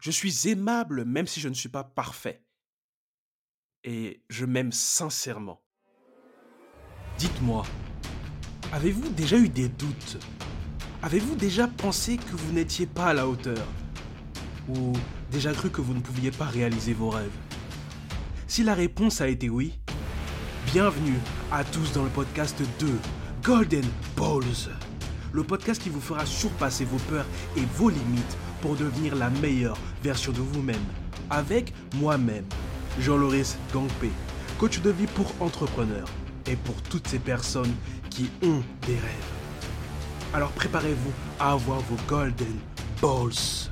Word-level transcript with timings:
Je 0.00 0.10
suis 0.10 0.48
aimable 0.48 1.04
même 1.04 1.26
si 1.26 1.40
je 1.40 1.48
ne 1.50 1.54
suis 1.54 1.68
pas 1.68 1.84
parfait. 1.84 2.42
Et 3.84 4.22
je 4.30 4.46
m'aime 4.46 4.72
sincèrement. 4.72 5.62
Dites-moi, 7.18 7.66
avez-vous 8.72 9.10
déjà 9.10 9.36
eu 9.36 9.50
des 9.50 9.68
doutes? 9.68 10.18
Avez-vous 11.02 11.34
déjà 11.34 11.68
pensé 11.68 12.16
que 12.16 12.34
vous 12.34 12.52
n'étiez 12.52 12.86
pas 12.86 13.06
à 13.06 13.14
la 13.14 13.28
hauteur? 13.28 13.66
Ou 14.70 14.94
déjà 15.30 15.52
cru 15.52 15.70
que 15.70 15.82
vous 15.82 15.92
ne 15.92 16.00
pouviez 16.00 16.30
pas 16.30 16.46
réaliser 16.46 16.94
vos 16.94 17.10
rêves? 17.10 17.36
Si 18.46 18.62
la 18.62 18.74
réponse 18.74 19.20
a 19.20 19.28
été 19.28 19.50
oui, 19.50 19.78
bienvenue 20.72 21.18
à 21.52 21.62
tous 21.62 21.92
dans 21.92 22.04
le 22.04 22.10
podcast 22.10 22.56
2 22.78 22.88
Golden 23.42 23.84
Balls. 24.16 24.74
Le 25.32 25.44
podcast 25.44 25.82
qui 25.82 25.90
vous 25.90 26.00
fera 26.00 26.24
surpasser 26.24 26.86
vos 26.86 26.98
peurs 26.98 27.26
et 27.56 27.64
vos 27.76 27.90
limites 27.90 28.38
pour 28.60 28.76
devenir 28.76 29.14
la 29.16 29.30
meilleure 29.30 29.78
version 30.02 30.32
de 30.32 30.40
vous-même. 30.40 30.84
Avec 31.30 31.72
moi-même, 31.96 32.46
Jean-Loris 32.98 33.56
Gangpé, 33.72 34.10
coach 34.58 34.80
de 34.80 34.90
vie 34.90 35.06
pour 35.06 35.32
entrepreneurs 35.40 36.08
et 36.46 36.56
pour 36.56 36.80
toutes 36.82 37.08
ces 37.08 37.18
personnes 37.18 37.74
qui 38.10 38.30
ont 38.42 38.62
des 38.86 38.94
rêves. 38.94 39.30
Alors 40.32 40.52
préparez-vous 40.52 41.12
à 41.38 41.52
avoir 41.52 41.80
vos 41.80 41.96
Golden 42.06 42.58
Balls. 43.00 43.70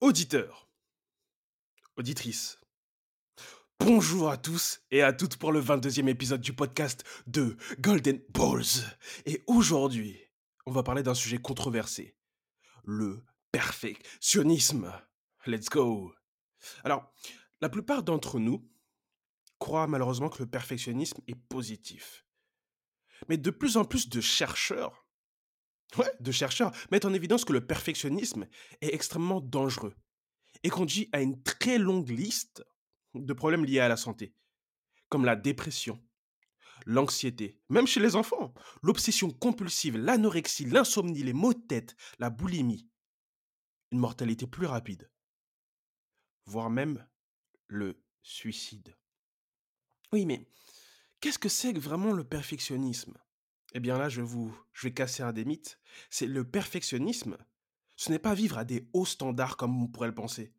Auditeurs, 0.00 0.68
auditrices, 1.96 2.58
bonjour 3.84 4.30
à 4.30 4.36
tous 4.36 4.80
et 4.92 5.02
à 5.02 5.12
toutes 5.12 5.36
pour 5.36 5.50
le 5.50 5.60
22e 5.60 6.06
épisode 6.06 6.40
du 6.40 6.52
podcast 6.52 7.02
de 7.26 7.56
Golden 7.80 8.20
Balls. 8.28 8.86
Et 9.26 9.42
aujourd'hui, 9.48 10.20
on 10.66 10.70
va 10.70 10.84
parler 10.84 11.02
d'un 11.02 11.14
sujet 11.14 11.38
controversé, 11.38 12.16
le 12.84 13.24
perfectionnisme. 13.50 14.92
Let's 15.46 15.68
go. 15.68 16.14
Alors, 16.84 17.12
la 17.60 17.68
plupart 17.68 18.04
d'entre 18.04 18.38
nous 18.38 18.64
croient 19.58 19.88
malheureusement 19.88 20.28
que 20.28 20.42
le 20.42 20.48
perfectionnisme 20.48 21.20
est 21.26 21.34
positif. 21.34 22.24
Mais 23.28 23.36
de 23.36 23.50
plus 23.50 23.76
en 23.76 23.84
plus 23.84 24.08
de 24.08 24.20
chercheurs, 24.20 25.08
ouais, 25.96 26.12
de 26.20 26.30
chercheurs 26.30 26.72
mettent 26.92 27.04
en 27.04 27.14
évidence 27.14 27.44
que 27.44 27.52
le 27.52 27.66
perfectionnisme 27.66 28.46
est 28.80 28.94
extrêmement 28.94 29.40
dangereux 29.40 29.94
et 30.62 30.70
conduit 30.70 31.08
à 31.12 31.20
une 31.20 31.42
très 31.42 31.78
longue 31.78 32.10
liste 32.10 32.62
de 33.14 33.32
problèmes 33.32 33.64
liés 33.64 33.80
à 33.80 33.88
la 33.88 33.96
santé, 33.96 34.34
comme 35.08 35.24
la 35.24 35.36
dépression, 35.36 36.02
l'anxiété, 36.86 37.60
même 37.68 37.86
chez 37.86 38.00
les 38.00 38.16
enfants, 38.16 38.54
l'obsession 38.82 39.30
compulsive, 39.30 39.96
l'anorexie, 39.96 40.64
l'insomnie, 40.64 41.22
les 41.22 41.32
maux 41.32 41.54
de 41.54 41.60
tête, 41.60 41.96
la 42.18 42.30
boulimie, 42.30 42.88
une 43.90 43.98
mortalité 43.98 44.46
plus 44.46 44.66
rapide, 44.66 45.10
voire 46.46 46.70
même 46.70 47.06
le 47.66 48.02
suicide. 48.22 48.96
Oui, 50.12 50.26
mais 50.26 50.46
qu'est-ce 51.20 51.38
que 51.38 51.48
c'est 51.48 51.72
vraiment 51.78 52.12
le 52.12 52.24
perfectionnisme? 52.24 53.16
Eh 53.74 53.80
bien 53.80 53.96
là, 53.96 54.08
je 54.08 54.20
vous, 54.20 54.54
je 54.72 54.86
vais 54.86 54.94
casser 54.94 55.22
un 55.22 55.32
des 55.32 55.44
mythes. 55.44 55.78
C'est 56.10 56.26
le 56.26 56.48
perfectionnisme. 56.48 57.38
Ce 57.96 58.10
n'est 58.10 58.18
pas 58.18 58.34
vivre 58.34 58.58
à 58.58 58.64
des 58.64 58.88
hauts 58.92 59.06
standards 59.06 59.56
comme 59.56 59.82
on 59.82 59.88
pourrait 59.88 60.08
le 60.08 60.14
penser. 60.14 60.52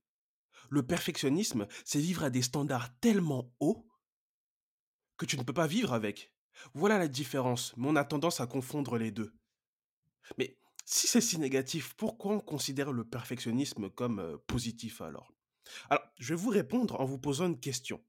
Le 0.70 0.86
perfectionnisme, 0.86 1.68
c'est 1.86 2.00
vivre 2.00 2.24
à 2.24 2.30
des 2.30 2.42
standards 2.42 2.98
tellement 3.00 3.54
hauts 3.60 3.88
que 5.18 5.26
tu 5.26 5.38
ne 5.38 5.44
peux 5.44 5.54
pas 5.54 5.68
vivre 5.68 5.94
avec. 5.94 6.34
Voilà 6.74 6.98
la 6.98 7.08
différence, 7.08 7.76
mais 7.78 7.88
on 7.88 7.96
a 7.96 8.06
tendance 8.06 8.40
à 8.40 8.48
confondre 8.48 8.98
les 8.98 9.12
deux. 9.12 9.34
Mais 10.38 10.58
si 10.86 11.08
c'est 11.08 11.22
si 11.22 11.38
négatif, 11.40 11.94
pourquoi 11.96 12.34
on 12.34 12.40
considère 12.40 12.92
le 12.92 13.04
perfectionnisme 13.04 13.90
comme 13.90 14.40
positif 14.48 15.02
alors? 15.02 15.34
Alors, 15.90 16.04
je 16.20 16.34
vais 16.34 16.40
vous 16.42 16.50
répondre 16.50 17.00
en 17.00 17.06
vous 17.06 17.20
posant 17.20 17.48
une 17.48 17.60
question. 17.60 18.04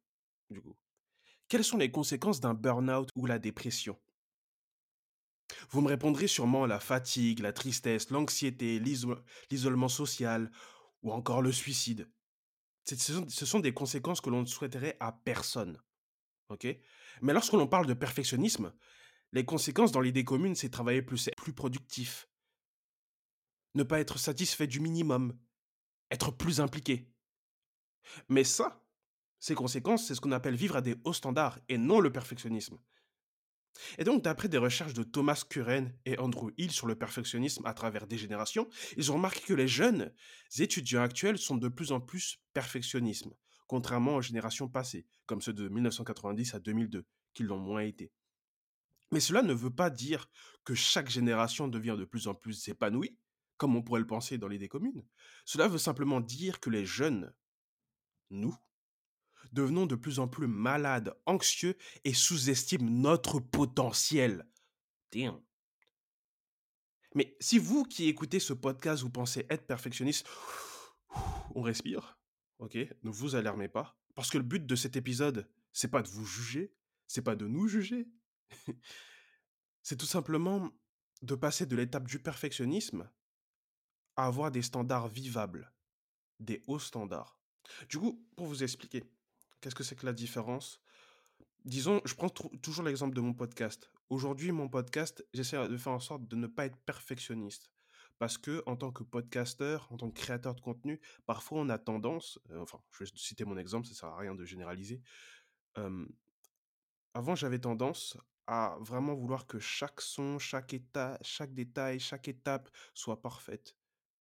Quelles 1.49 1.65
sont 1.65 1.79
les 1.79 1.91
conséquences 1.91 2.41
d'un 2.41 2.55
burn-out 2.55 3.09
ou 3.15 3.27
la 3.27 3.39
dépression? 3.39 3.99
Vous 5.71 5.81
me 5.81 5.89
répondrez 5.89 6.27
sûrement 6.27 6.67
la 6.67 6.81
fatigue, 6.81 7.41
la 7.41 7.53
tristesse, 7.53 8.11
l'anxiété, 8.11 8.81
l'isolement 8.81 9.89
social 9.89 10.51
ou 11.03 11.13
encore 11.13 11.43
le 11.43 11.53
suicide. 11.53 12.11
Ce 12.85 13.47
sont 13.47 13.61
des 13.61 13.75
conséquences 13.75 14.21
que 14.21 14.31
l'on 14.31 14.43
ne 14.43 14.47
souhaiterait 14.47 14.97
à 15.01 15.13
personne. 15.13 15.81
Mais 17.23 17.33
lorsque 17.33 17.55
l'on 17.55 17.67
parle 17.67 17.87
de 17.87 17.95
perfectionnisme, 17.95 18.73
les 19.33 19.45
conséquences 19.45 19.93
dans 19.93 20.01
l'idée 20.01 20.25
commune, 20.25 20.55
c'est 20.55 20.71
travailler 20.71 21.03
plus, 21.03 21.31
plus 21.37 21.53
productif, 21.53 22.29
ne 23.75 23.83
pas 23.83 24.01
être 24.01 24.19
satisfait 24.19 24.67
du 24.67 24.81
minimum, 24.81 25.37
être 26.11 26.31
plus 26.31 26.61
impliqué. 26.61 27.13
Mais 28.29 28.45
ça, 28.45 28.85
ces 29.41 29.55
conséquences, 29.55 30.07
c'est 30.07 30.15
ce 30.15 30.21
qu'on 30.21 30.33
appelle 30.33 30.55
vivre 30.55 30.77
à 30.77 30.81
des 30.81 30.95
hauts 31.05 31.13
standards 31.13 31.59
et 31.69 31.79
non 31.79 32.01
le 32.01 32.13
perfectionnisme. 32.13 32.79
Et 33.99 34.05
donc, 34.05 34.23
d'après 34.23 34.49
des 34.49 34.59
recherches 34.59 34.95
de 34.95 35.03
Thomas 35.03 35.45
Curran 35.49 35.89
et 36.05 36.19
Andrew 36.19 36.51
Hill 36.57 36.71
sur 36.71 36.87
le 36.87 36.95
perfectionnisme 36.95 37.67
à 37.67 37.75
travers 37.75 38.07
des 38.07 38.19
générations, 38.19 38.69
ils 38.97 39.11
ont 39.11 39.15
remarqué 39.15 39.41
que 39.41 39.55
les 39.55 39.69
jeunes 39.69 40.13
étudiants 40.59 41.03
actuels 41.03 41.39
sont 41.39 41.57
de 41.57 41.69
plus 41.69 41.93
en 41.93 42.01
plus 42.01 42.39
perfectionnistes, 42.53 43.29
contrairement 43.67 44.17
aux 44.17 44.23
générations 44.23 44.69
passées, 44.69 45.07
comme 45.27 45.41
ceux 45.41 45.53
de 45.53 45.69
1990 45.69 46.55
à 46.55 46.61
2002, 46.61 47.07
qui 47.33 47.43
l'ont 47.43 47.59
moins 47.59 47.83
été. 47.83 48.13
Mais 49.11 49.21
cela 49.21 49.43
ne 49.43 49.53
veut 49.53 49.75
pas 49.75 49.91
dire 49.91 50.29
que 50.65 50.75
chaque 50.75 51.11
génération 51.11 51.69
devient 51.69 51.97
de 51.99 52.05
plus 52.05 52.27
en 52.27 52.35
plus 52.35 52.69
épanouie, 52.69 53.17
comme 53.57 53.77
on 53.77 53.83
pourrait 53.83 54.01
le 54.01 54.07
penser 54.07 54.39
dans 54.39 54.49
l'idée 54.49 54.69
commune. 54.69 55.05
Cela 55.45 55.69
veut 55.69 55.79
simplement 55.79 56.21
dire 56.21 56.61
que 56.61 56.71
les 56.71 56.85
jeunes, 56.85 57.33
nous, 58.31 58.57
devenons 59.55 59.87
de 59.87 59.95
plus 59.95 60.19
en 60.19 60.29
plus 60.29 60.47
malades, 60.47 61.17
anxieux 61.27 61.77
et 62.05 62.13
sous-estiment 62.13 62.91
notre 62.91 63.41
potentiel. 63.41 64.47
Damn. 65.13 65.41
Mais 67.15 67.37
si 67.41 67.59
vous 67.59 67.85
qui 67.85 68.09
écoutez 68.09 68.41
ce 68.41 68.53
podcast, 68.53 69.03
vous 69.03 69.11
pensez 69.11 69.47
être 69.49 69.67
perfectionniste, 69.67 70.27
on 71.55 71.63
respire, 71.63 72.19
ok 72.59 72.77
Ne 73.05 73.11
vous 73.11 73.37
alarmez 73.37 73.69
pas, 73.69 73.97
parce 74.17 74.31
que 74.31 74.39
le 74.39 74.45
but 74.45 74.67
de 74.67 74.75
cet 74.75 74.97
épisode, 74.97 75.49
c'est 75.73 75.91
pas 75.91 76.03
de 76.03 76.09
vous 76.09 76.27
juger, 76.27 76.75
c'est 77.07 77.23
pas 77.23 77.37
de 77.37 77.47
nous 77.47 77.69
juger, 77.69 78.09
c'est 79.83 79.97
tout 79.97 80.07
simplement 80.07 80.73
de 81.23 81.37
passer 81.37 81.67
de 81.67 81.77
l'étape 81.77 82.09
du 82.09 82.19
perfectionnisme 82.19 83.09
à 84.17 84.27
avoir 84.27 84.51
des 84.51 84.63
standards 84.63 85.09
vivables, 85.09 85.73
des 86.41 86.65
hauts 86.67 86.81
standards. 86.81 87.41
Du 87.89 87.99
coup, 87.99 88.27
pour 88.37 88.47
vous 88.47 88.65
expliquer, 88.65 89.05
Qu'est-ce 89.65 89.75
que 89.75 89.83
c'est 89.83 89.97
que 89.97 90.05
la 90.05 90.13
différence? 90.13 90.79
Disons, 91.65 92.03
je 92.05 92.15
prends 92.15 92.29
toujours 92.29 92.85
l'exemple 92.85 93.17
de 93.17 93.23
mon 93.23 93.33
podcast. 93.33 93.91
Aujourd'hui, 94.11 94.53
mon 94.53 94.69
podcast, 94.69 95.27
j'essaie 95.33 95.57
de 95.67 95.79
faire 95.79 95.95
en 95.95 96.01
sorte 96.01 96.29
de 96.29 96.37
ne 96.37 96.47
pas 96.47 96.67
être 96.67 96.77
perfectionniste. 96.85 97.73
Parce 98.19 98.37
que, 98.37 98.63
en 98.67 98.77
tant 98.77 98.93
que 98.93 99.03
podcasteur, 99.05 99.89
en 99.91 99.97
tant 99.97 100.11
que 100.11 100.21
créateur 100.21 100.55
de 100.55 100.61
contenu, 100.61 101.01
parfois 101.25 101.61
on 101.61 101.71
a 101.71 101.79
tendance, 101.79 102.39
euh, 102.51 102.61
enfin, 102.61 102.79
je 102.91 103.05
vais 103.05 103.11
citer 103.15 103.47
mon 103.47 103.57
exemple, 103.57 103.87
ça 103.87 103.95
sert 103.95 104.11
à 104.11 104.19
rien 104.19 104.35
de 104.35 104.45
généraliser. 104.45 105.01
avant, 107.15 107.35
j'avais 107.35 107.59
tendance 107.59 108.19
à 108.47 108.77
vraiment 108.81 109.15
vouloir 109.15 109.47
que 109.47 109.59
chaque 109.59 110.03
son, 110.03 110.39
chaque 110.39 110.75
état, 110.75 111.19
chaque 111.23 111.55
détail, 111.55 112.01
chaque 112.01 112.29
étape 112.29 112.69
soit 112.93 113.23
parfaite. 113.23 113.75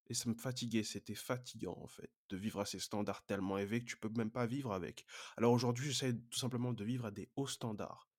Et 0.07 0.13
ça 0.13 0.29
me 0.29 0.35
fatiguait, 0.35 0.83
c'était 0.83 1.15
fatigant 1.15 1.77
en 1.81 1.87
fait, 1.87 2.11
de 2.29 2.37
vivre 2.37 2.59
à 2.59 2.65
ces 2.65 2.79
standards 2.79 3.25
tellement 3.25 3.57
élevés 3.57 3.79
que 3.79 3.89
tu 3.89 3.97
peux 3.97 4.09
même 4.09 4.31
pas 4.31 4.45
vivre 4.45 4.73
avec. 4.73 5.05
Alors 5.37 5.53
aujourd'hui, 5.53 5.85
j'essaie 5.91 6.13
tout 6.29 6.39
simplement 6.39 6.73
de 6.73 6.83
vivre 6.83 7.05
à 7.05 7.11
des 7.11 7.29
hauts 7.35 7.47
standards. 7.47 8.09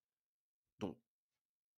Donc, 0.79 0.97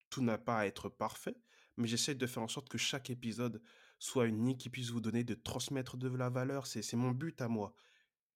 tout 0.10 0.22
n'a 0.22 0.38
pas 0.38 0.60
à 0.60 0.66
être 0.66 0.90
parfait, 0.90 1.36
mais 1.76 1.88
j'essaie 1.88 2.16
de 2.16 2.26
faire 2.26 2.44
en 2.44 2.48
sorte 2.48 2.70
que 2.70 2.78
chaque 2.78 3.10
épisode 3.10 3.62
soit 4.00 4.28
unique, 4.28 4.60
qui 4.60 4.70
puisse 4.70 4.90
vous 4.90 5.02
donner, 5.02 5.24
de 5.24 5.34
transmettre 5.34 5.98
de 5.98 6.08
la 6.08 6.30
valeur. 6.30 6.68
C'est 6.68 6.94
mon 6.96 7.12
but 7.12 7.42
à 7.42 7.48
moi. 7.48 7.74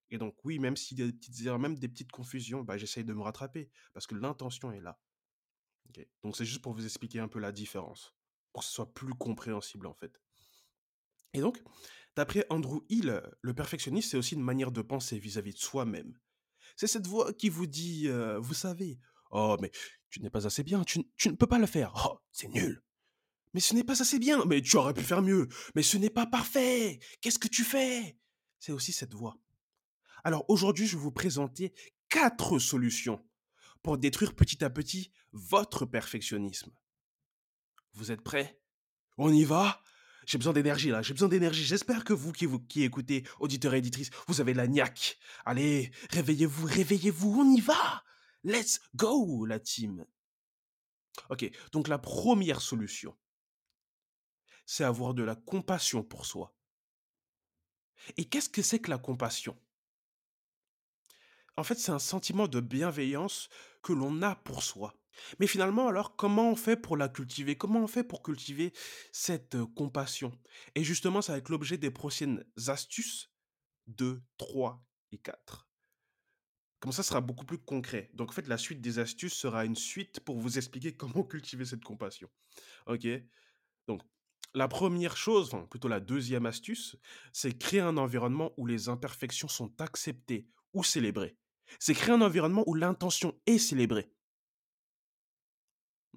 Et 0.10 0.18
donc 0.18 0.44
oui, 0.44 0.60
même 0.60 0.76
s'il 0.76 1.00
y 1.00 1.04
a 1.04 1.06
des 1.06 1.14
petites 1.14 1.46
erreurs, 1.46 1.60
même 1.60 1.80
des 1.80 1.88
petites 1.88 2.12
confusions, 2.12 2.64
bah, 2.64 2.78
j'essaie 2.78 3.04
de 3.04 3.14
me 3.14 3.22
rattraper, 3.22 3.70
parce 3.94 4.08
que 4.08 4.16
l'intention 4.16 4.72
est 4.72 4.82
là. 4.82 5.00
Donc 6.24 6.36
c'est 6.36 6.46
juste 6.46 6.62
pour 6.62 6.74
vous 6.74 6.86
expliquer 6.86 7.20
un 7.20 7.28
peu 7.28 7.40
la 7.40 7.52
différence, 7.52 8.14
pour 8.52 8.62
que 8.62 8.68
ce 8.68 8.74
soit 8.74 8.94
plus 8.94 9.14
compréhensible 9.14 9.88
en 9.88 9.94
fait. 9.94 10.22
Et 11.34 11.42
donc, 11.42 11.62
d'après 12.16 12.46
Andrew 12.50 12.82
Hill, 12.90 13.22
le 13.42 13.54
perfectionnisme, 13.54 14.10
c'est 14.10 14.18
aussi 14.18 14.36
une 14.36 14.44
manière 14.44 14.72
de 14.72 14.82
penser 14.82 15.18
vis-à-vis 15.18 15.54
de 15.54 15.60
soi-même. 15.60 16.18
C'est 16.76 16.88
cette 16.88 17.08
voix 17.08 17.34
qui 17.34 17.50
vous 17.50 17.68
dit, 17.68 18.08
euh, 18.08 18.40
vous 18.40 18.54
savez, 18.54 19.00
oh, 19.32 19.58
mais 19.62 19.72
tu 20.10 20.22
n'es 20.22 20.30
pas 20.30 20.46
assez 20.48 20.64
bien, 20.64 20.84
tu, 20.84 21.00
ne 21.00 21.36
peux 21.36 21.48
pas 21.48 21.60
le 21.60 21.66
faire, 21.66 21.94
oh, 22.06 22.20
c'est 22.32 22.48
nul. 22.48 22.84
Mais 23.54 23.60
ce 23.60 23.74
n'est 23.74 23.84
pas 23.84 24.02
assez 24.02 24.20
bien, 24.20 24.46
mais 24.46 24.62
tu 24.62 24.78
aurais 24.78 24.94
pu 24.94 25.04
faire 25.04 25.22
mieux, 25.22 25.48
mais 25.76 25.84
ce 25.84 25.98
n'est 25.98 26.10
pas 26.10 26.26
parfait, 26.26 27.00
qu'est-ce 27.22 27.40
que 27.40 27.48
tu 27.48 27.64
fais 27.64 28.18
C'est 28.60 28.72
aussi 28.72 28.94
cette 28.94 29.14
voix. 29.14 29.38
Alors 30.24 30.46
aujourd'hui, 30.50 30.88
je 30.88 30.96
vais 30.96 31.02
vous 31.02 31.12
présenter 31.12 31.74
quatre 32.10 32.60
solutions 32.60 33.26
pour 33.82 33.98
détruire 33.98 34.36
petit 34.36 34.64
à 34.64 34.70
petit 34.70 35.12
votre 35.32 35.86
perfectionnisme. 35.86 36.72
Vous 37.94 38.12
êtes 38.12 38.22
prêts? 38.22 38.62
On 39.18 39.34
y 39.34 39.44
va? 39.44 39.82
J'ai 40.32 40.38
besoin 40.38 40.54
d'énergie 40.54 40.92
là, 40.92 41.02
j'ai 41.02 41.14
besoin 41.14 41.28
d'énergie. 41.28 41.66
J'espère 41.66 42.06
que 42.06 42.14
vous 42.14 42.32
qui, 42.32 42.46
vous 42.46 42.64
écoutez, 42.78 43.28
auditeurs 43.42 43.74
et 43.74 43.80
éditrices, 43.80 44.12
vous 44.30 44.40
avez 44.40 44.54
la 44.54 44.66
niaque. 44.66 45.20
Allez, 45.44 45.92
réveillez-vous, 46.10 46.68
réveillez-vous, 46.68 47.42
on 47.42 47.54
y 47.54 47.60
va 47.60 48.02
Let's 48.46 48.80
go, 48.96 49.46
la 49.46 49.60
team. 49.60 50.06
Ok, 51.32 51.52
donc 51.74 51.90
la 51.90 51.98
première 51.98 52.62
solution, 52.62 53.14
c'est 54.66 54.86
avoir 54.86 55.14
de 55.14 55.24
la 55.24 55.36
compassion 55.36 56.02
pour 56.02 56.26
soi. 56.26 56.56
Et 58.16 58.24
qu'est-ce 58.24 58.48
que 58.48 58.62
c'est 58.62 58.80
que 58.80 58.90
la 58.90 59.00
compassion? 59.00 59.60
En 61.58 61.66
fait, 61.66 61.78
c'est 61.78 61.92
un 61.92 62.00
sentiment 62.00 62.48
de 62.48 62.62
bienveillance 62.62 63.50
que 63.84 63.92
l'on 63.92 64.22
a 64.22 64.36
pour 64.36 64.64
soi. 64.64 64.96
Mais 65.40 65.48
finalement, 65.48 65.88
alors, 65.88 66.16
comment 66.16 66.52
on 66.52 66.56
fait 66.56 66.78
pour 66.78 66.98
la 66.98 67.10
cultiver? 67.10 67.56
Comment 67.58 67.82
on 67.82 67.88
fait 67.88 68.04
pour 68.04 68.24
cultiver 68.24 68.74
cette 69.12 69.58
compassion? 69.76 70.32
Et 70.76 70.84
justement, 70.84 71.22
ça 71.22 71.34
va 71.34 71.38
être 71.38 71.50
l'objet 71.50 71.78
des 71.78 71.92
prochaines 71.92 72.44
astuces 72.68 73.32
2, 73.88 74.22
3 74.38 74.86
et 75.12 75.18
4. 75.18 75.68
Comme 76.80 76.92
ça, 76.92 77.04
sera 77.04 77.22
beaucoup 77.22 77.46
plus 77.46 77.60
concret. 77.60 78.10
Donc, 78.14 78.30
en 78.30 78.34
fait, 78.34 78.48
la 78.48 78.58
suite 78.58 78.82
des 78.82 79.00
astuces 79.00 79.34
sera 79.34 79.66
une 79.66 79.76
suite 79.76 80.20
pour 80.20 80.40
vous 80.40 80.58
expliquer 80.58 80.94
comment 80.98 81.24
cultiver 81.24 81.66
cette 81.66 81.84
compassion. 81.84 82.30
Ok? 82.88 83.08
Donc, 83.88 84.02
la 84.54 84.68
première 84.68 85.16
chose, 85.16 85.48
enfin 85.48 85.66
plutôt 85.68 85.88
la 85.88 86.00
deuxième 86.00 86.46
astuce, 86.46 86.98
c'est 87.32 87.58
créer 87.58 87.80
un 87.80 87.98
environnement 87.98 88.52
où 88.58 88.66
les 88.66 88.90
imperfections 88.90 89.48
sont 89.48 89.72
acceptées 89.80 90.48
ou 90.74 90.84
célébrées. 90.84 91.38
C'est 91.80 91.94
créer 91.94 92.14
un 92.14 92.22
environnement 92.22 92.64
où 92.68 92.74
l'intention 92.74 93.34
est 93.46 93.60
célébrée. 93.60 94.12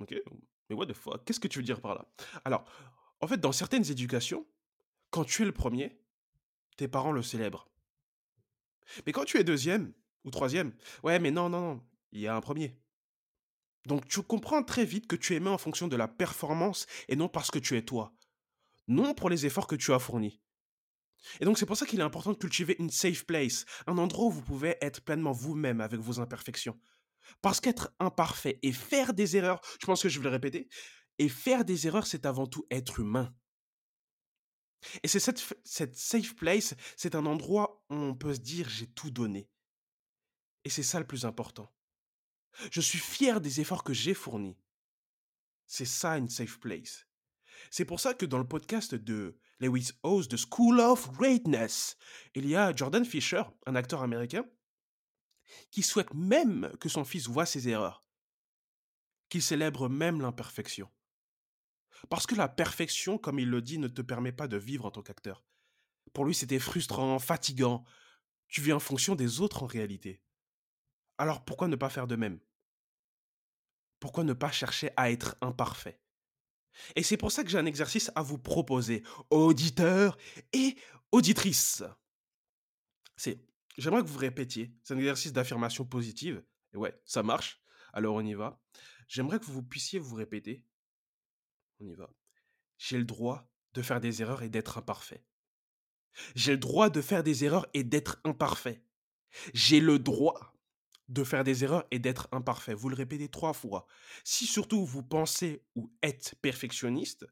Ok 0.01 0.15
Mais 0.69 0.77
what 0.77 0.87
the 0.87 0.93
fuck? 0.93 1.25
Qu'est-ce 1.25 1.41
que 1.41 1.49
tu 1.49 1.59
veux 1.59 1.65
dire 1.65 1.81
par 1.81 1.95
là? 1.95 2.07
Alors, 2.45 2.65
en 3.21 3.27
fait, 3.27 3.39
dans 3.39 3.53
certaines 3.53 3.91
éducations, 3.91 4.47
quand 5.11 5.25
tu 5.25 5.43
es 5.43 5.45
le 5.45 5.53
premier, 5.53 5.99
tes 6.77 6.89
parents 6.89 7.13
le 7.13 7.23
célèbrent. 7.23 7.69
Mais 9.07 9.13
quand 9.13 9.25
tu 9.25 9.39
es 9.39 9.45
deuxième 9.45 9.93
ou 10.25 10.31
troisième, 10.31 10.75
ouais, 11.03 11.19
mais 11.19 11.31
non, 11.31 11.49
non, 11.49 11.61
non, 11.61 11.83
il 12.13 12.21
y 12.21 12.27
a 12.27 12.37
un 12.37 12.41
premier. 12.41 12.77
Donc 13.87 14.09
tu 14.09 14.23
comprends 14.23 14.63
très 14.63 14.85
vite 14.85 15.07
que 15.07 15.17
tu 15.17 15.35
es 15.35 15.47
en 15.47 15.59
fonction 15.59 15.89
de 15.89 15.97
la 15.97 16.09
performance 16.09 16.87
et 17.09 17.17
non 17.17 17.29
parce 17.29 17.51
que 17.51 17.59
tu 17.59 17.77
es 17.77 17.83
toi. 17.83 18.15
Non 18.89 19.15
pour 19.15 19.31
les 19.31 19.47
efforts 19.47 19.67
que 19.67 19.77
tu 19.77 19.93
as 19.93 19.99
fournis. 19.99 20.41
Et 21.41 21.45
donc 21.45 21.59
c'est 21.59 21.67
pour 21.67 21.77
ça 21.77 21.87
qu'il 21.87 22.01
est 22.01 22.05
important 22.05 22.33
de 22.33 22.39
cultiver 22.39 22.77
une 22.79 22.91
safe 22.91 23.25
place, 23.25 23.65
un 23.87 23.99
endroit 23.99 24.27
où 24.27 24.31
vous 24.31 24.43
pouvez 24.43 24.77
être 24.81 25.03
pleinement 25.03 25.33
vous-même 25.33 25.81
avec 25.81 26.01
vos 26.01 26.21
imperfections. 26.21 26.79
Parce 27.43 27.61
qu'être 27.61 27.95
imparfait 28.01 28.59
et 28.63 28.73
faire 28.73 29.15
des 29.15 29.37
erreurs, 29.37 29.61
je 29.81 29.87
pense 29.87 30.03
que 30.03 30.09
je 30.09 30.19
vais 30.19 30.25
le 30.25 30.31
répéter, 30.31 30.69
et 31.19 31.29
faire 31.29 31.65
des 31.65 31.87
erreurs, 31.87 32.07
c'est 32.07 32.27
avant 32.27 32.47
tout 32.47 32.67
être 32.71 33.01
humain. 33.01 33.35
Et 35.03 35.09
c'est 35.09 35.21
cette, 35.21 35.97
safe 35.97 36.35
place, 36.35 36.75
c'est 36.97 37.15
un 37.15 37.27
endroit 37.27 37.85
où 37.91 37.95
on 37.95 38.15
peut 38.15 38.35
se 38.35 38.41
dire 38.41 38.69
j'ai 38.69 38.87
tout 38.87 39.11
donné. 39.11 39.49
Et 40.65 40.71
c'est 40.71 40.83
ça 40.83 40.99
le 40.99 41.07
plus 41.07 41.25
important. 41.25 41.73
Je 42.71 42.81
suis 42.81 42.99
fier 42.99 43.41
des 43.41 43.61
efforts 43.61 43.85
que 43.85 43.93
j'ai 43.93 44.15
fournis. 44.15 44.59
C'est 45.67 45.87
ça 45.87 46.19
une 46.19 46.29
safe 46.29 46.61
place. 46.61 47.07
C'est 47.71 47.85
pour 47.85 48.01
ça 48.01 48.15
que 48.15 48.27
dans 48.27 48.39
le 48.39 48.47
podcast 48.47 48.95
de 48.95 49.39
Lewis 49.59 49.93
Howes 50.03 50.29
de 50.29 50.37
School 50.37 50.81
of 50.81 51.11
Greatness, 51.13 51.97
il 52.35 52.47
y 52.47 52.55
a 52.55 52.75
Jordan 52.75 53.05
Fisher, 53.05 53.43
un 53.67 53.75
acteur 53.75 54.03
américain, 54.03 54.45
qui 55.71 55.83
souhaite 55.83 56.13
même 56.15 56.73
que 56.81 56.89
son 56.89 57.05
fils 57.05 57.27
voit 57.29 57.47
ses 57.47 57.69
erreurs, 57.69 58.05
qu'il 59.29 59.43
célèbre 59.43 59.89
même 59.89 60.21
l'imperfection. 60.21 60.91
Parce 62.09 62.27
que 62.27 62.35
la 62.35 62.49
perfection, 62.49 63.19
comme 63.19 63.39
il 63.39 63.49
le 63.49 63.63
dit, 63.63 63.79
ne 63.79 63.89
te 63.89 64.03
permet 64.03 64.33
pas 64.33 64.49
de 64.49 64.57
vivre 64.57 64.85
en 64.85 64.91
tant 64.91 65.03
qu'acteur. 65.03 65.45
Pour 66.13 66.25
lui, 66.25 66.35
c'était 66.35 66.59
frustrant, 66.59 67.19
fatigant. 67.19 67.85
Tu 68.49 68.61
vis 68.61 68.73
en 68.73 68.81
fonction 68.81 69.15
des 69.15 69.41
autres 69.41 69.63
en 69.63 69.67
réalité. 69.67 70.23
Alors 71.19 71.45
pourquoi 71.45 71.69
ne 71.69 71.77
pas 71.77 71.91
faire 71.91 72.07
de 72.07 72.17
même? 72.17 72.41
Pourquoi 74.01 74.25
ne 74.25 74.33
pas 74.33 74.51
chercher 74.51 74.91
à 74.97 75.11
être 75.11 75.37
imparfait? 75.41 76.01
Et 76.97 77.03
c'est 77.03 77.17
pour 77.17 77.33
ça 77.33 77.45
que 77.45 77.51
j'ai 77.51 77.59
un 77.59 77.67
exercice 77.67 78.11
à 78.15 78.23
vous 78.23 78.39
proposer, 78.39 79.03
auditeurs 79.31 80.19
et 80.53 80.77
auditrices. 81.13 81.85
C'est, 83.17 83.39
j'aimerais 83.77 84.03
que 84.03 84.09
vous 84.09 84.19
répétiez, 84.19 84.75
c'est 84.83 84.95
un 84.95 84.99
exercice 84.99 85.33
d'affirmation 85.33 85.85
positive, 85.85 86.43
et 86.73 86.77
ouais, 86.77 87.01
ça 87.05 87.23
marche, 87.23 87.63
alors 87.93 88.17
on 88.17 88.25
y 88.25 88.35
va. 88.35 88.61
J'aimerais 89.09 89.39
que 89.39 89.47
vous 89.47 89.63
puissiez 89.63 89.99
vous 89.99 90.15
répéter, 90.15 90.65
on 91.81 91.87
y 91.87 91.95
va, 91.95 92.11
j'ai 92.79 92.99
le 92.99 93.05
droit 93.05 93.51
de 93.75 93.83
faire 93.83 94.01
des 94.01 94.23
erreurs 94.23 94.43
et 94.43 94.49
d'être 94.49 94.79
imparfait. 94.79 95.25
J'ai 96.35 96.53
le 96.53 96.59
droit 96.59 96.91
de 96.91 97.01
faire 97.01 97.25
des 97.25 97.45
erreurs 97.45 97.67
et 97.75 97.83
d'être 97.83 98.21
imparfait. 98.25 98.83
J'ai 99.53 99.81
le 99.81 99.99
droit 99.99 100.55
de 101.09 101.25
faire 101.25 101.45
des 101.45 101.65
erreurs 101.65 101.85
et 101.91 101.99
d'être 101.99 102.29
imparfait. 102.33 102.75
Vous 102.75 102.89
le 102.89 102.95
répétez 102.95 103.29
trois 103.29 103.53
fois. 103.53 103.87
Si 104.23 104.47
surtout 104.47 104.85
vous 104.85 105.03
pensez 105.03 105.65
ou 105.75 105.93
êtes 106.03 106.35
perfectionniste, 106.41 107.27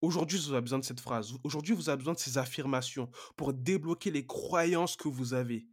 aujourd'hui 0.00 0.38
vous 0.38 0.52
avez 0.52 0.62
besoin 0.62 0.78
de 0.78 0.84
cette 0.84 1.00
phrase. 1.00 1.32
Aujourd'hui 1.44 1.74
vous 1.74 1.88
avez 1.88 1.98
besoin 1.98 2.14
de 2.14 2.18
ces 2.18 2.38
affirmations 2.38 3.10
pour 3.36 3.52
débloquer 3.52 4.10
les 4.10 4.26
croyances 4.26 4.96
que 4.96 5.08
vous 5.08 5.34
avez. 5.34 5.66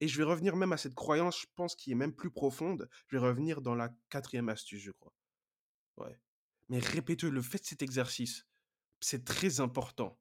Et 0.00 0.08
je 0.08 0.16
vais 0.18 0.24
revenir 0.24 0.54
même 0.54 0.72
à 0.72 0.76
cette 0.76 0.94
croyance, 0.94 1.40
je 1.40 1.46
pense, 1.56 1.74
qui 1.74 1.90
est 1.90 1.96
même 1.96 2.14
plus 2.14 2.30
profonde. 2.30 2.88
Je 3.08 3.16
vais 3.16 3.26
revenir 3.26 3.60
dans 3.60 3.74
la 3.74 3.90
quatrième 4.10 4.48
astuce, 4.48 4.82
je 4.82 4.92
crois. 4.92 5.12
Ouais. 5.96 6.20
Mais 6.68 6.78
répétez 6.78 7.28
le, 7.30 7.42
faites 7.42 7.64
cet 7.64 7.82
exercice. 7.82 8.46
C'est 9.00 9.24
très 9.24 9.60
important. 9.60 10.18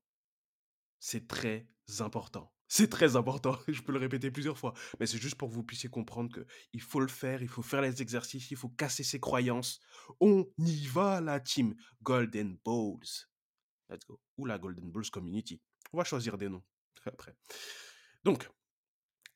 C'est 0.99 1.27
très 1.27 1.67
important. 1.99 2.51
C'est 2.67 2.89
très 2.89 3.15
important, 3.15 3.57
je 3.67 3.81
peux 3.81 3.93
le 3.93 3.99
répéter 3.99 4.29
plusieurs 4.29 4.57
fois, 4.57 4.73
mais 4.99 5.05
c'est 5.05 5.17
juste 5.17 5.35
pour 5.35 5.49
que 5.49 5.53
vous 5.53 5.63
puissiez 5.63 5.89
comprendre 5.89 6.33
que 6.33 6.45
il 6.73 6.81
faut 6.81 6.99
le 6.99 7.07
faire, 7.07 7.41
il 7.41 7.47
faut 7.47 7.61
faire 7.61 7.81
les 7.81 8.01
exercices, 8.01 8.51
il 8.51 8.57
faut 8.57 8.69
casser 8.69 9.03
ses 9.03 9.19
croyances. 9.19 9.79
On 10.19 10.45
y 10.57 10.85
va 10.87 11.21
la 11.21 11.39
team 11.39 11.75
Golden 12.01 12.57
Balls. 12.65 13.27
Let's 13.89 14.05
go. 14.05 14.19
Ou 14.37 14.45
la 14.45 14.57
Golden 14.57 14.91
Balls 14.91 15.09
Community. 15.09 15.61
On 15.93 15.97
va 15.97 16.03
choisir 16.03 16.37
des 16.37 16.49
noms 16.49 16.63
après. 17.05 17.35
Donc, 18.23 18.49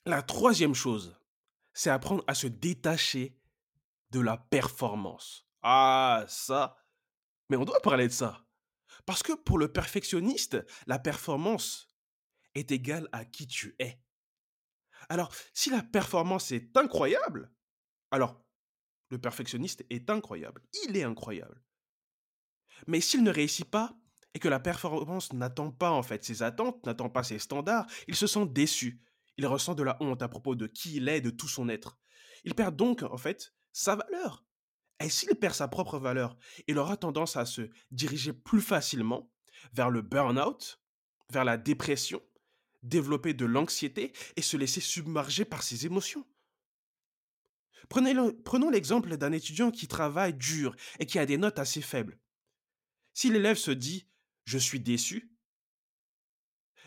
la 0.05 0.21
troisième 0.21 0.75
chose, 0.75 1.17
c'est 1.73 1.89
apprendre 1.89 2.23
à 2.27 2.33
se 2.33 2.47
détacher 2.47 3.37
de 4.09 4.19
la 4.19 4.37
performance. 4.37 5.47
Ah, 5.61 6.25
ça. 6.27 6.77
Mais 7.49 7.55
on 7.57 7.65
doit 7.65 7.79
parler 7.81 8.07
de 8.07 8.13
ça. 8.13 8.45
Parce 9.05 9.23
que 9.23 9.33
pour 9.33 9.57
le 9.57 9.71
perfectionniste, 9.71 10.65
la 10.85 10.99
performance, 10.99 11.87
est 12.55 12.71
égal 12.71 13.07
à 13.11 13.25
qui 13.25 13.47
tu 13.47 13.75
es. 13.79 13.99
Alors, 15.09 15.33
si 15.53 15.69
la 15.69 15.83
performance 15.83 16.51
est 16.51 16.75
incroyable, 16.77 17.51
alors 18.11 18.43
le 19.09 19.19
perfectionniste 19.19 19.85
est 19.89 20.09
incroyable, 20.09 20.61
il 20.85 20.95
est 20.95 21.03
incroyable. 21.03 21.61
Mais 22.87 23.01
s'il 23.01 23.23
ne 23.23 23.31
réussit 23.31 23.69
pas 23.69 23.97
et 24.33 24.39
que 24.39 24.47
la 24.47 24.59
performance 24.59 25.33
n'attend 25.33 25.71
pas 25.71 25.91
en 25.91 26.03
fait 26.03 26.23
ses 26.23 26.43
attentes, 26.43 26.85
n'attend 26.85 27.09
pas 27.09 27.23
ses 27.23 27.39
standards, 27.39 27.87
il 28.07 28.15
se 28.15 28.27
sent 28.27 28.45
déçu. 28.47 29.01
Il 29.37 29.45
ressent 29.47 29.75
de 29.75 29.83
la 29.83 29.97
honte 30.01 30.21
à 30.21 30.27
propos 30.27 30.55
de 30.55 30.67
qui 30.67 30.95
il 30.95 31.09
est, 31.09 31.21
de 31.21 31.29
tout 31.29 31.47
son 31.47 31.69
être. 31.69 31.99
Il 32.43 32.55
perd 32.55 32.75
donc 32.75 33.03
en 33.03 33.17
fait 33.17 33.53
sa 33.71 33.95
valeur. 33.95 34.45
Et 34.99 35.09
s'il 35.09 35.35
perd 35.35 35.55
sa 35.55 35.67
propre 35.67 35.97
valeur, 35.99 36.37
il 36.67 36.77
aura 36.77 36.95
tendance 36.95 37.35
à 37.35 37.45
se 37.45 37.69
diriger 37.89 38.33
plus 38.33 38.61
facilement 38.61 39.31
vers 39.73 39.89
le 39.89 40.01
burn-out, 40.01 40.81
vers 41.29 41.45
la 41.45 41.57
dépression, 41.57 42.21
développer 42.83 43.33
de 43.33 43.45
l'anxiété 43.45 44.13
et 44.35 44.41
se 44.41 44.57
laisser 44.57 44.81
submerger 44.81 45.45
par 45.45 45.63
ses 45.63 45.85
émotions. 45.85 46.25
prenons 47.89 48.69
l'exemple 48.69 49.17
d'un 49.17 49.31
étudiant 49.31 49.71
qui 49.71 49.87
travaille 49.87 50.33
dur 50.33 50.75
et 50.99 51.05
qui 51.05 51.19
a 51.19 51.25
des 51.25 51.37
notes 51.37 51.59
assez 51.59 51.81
faibles. 51.81 52.19
Si 53.13 53.29
l'élève 53.29 53.57
se 53.57 53.71
dit⁇ 53.71 53.99
Je 54.45 54.57
suis 54.57 54.79
déçu 54.79 55.31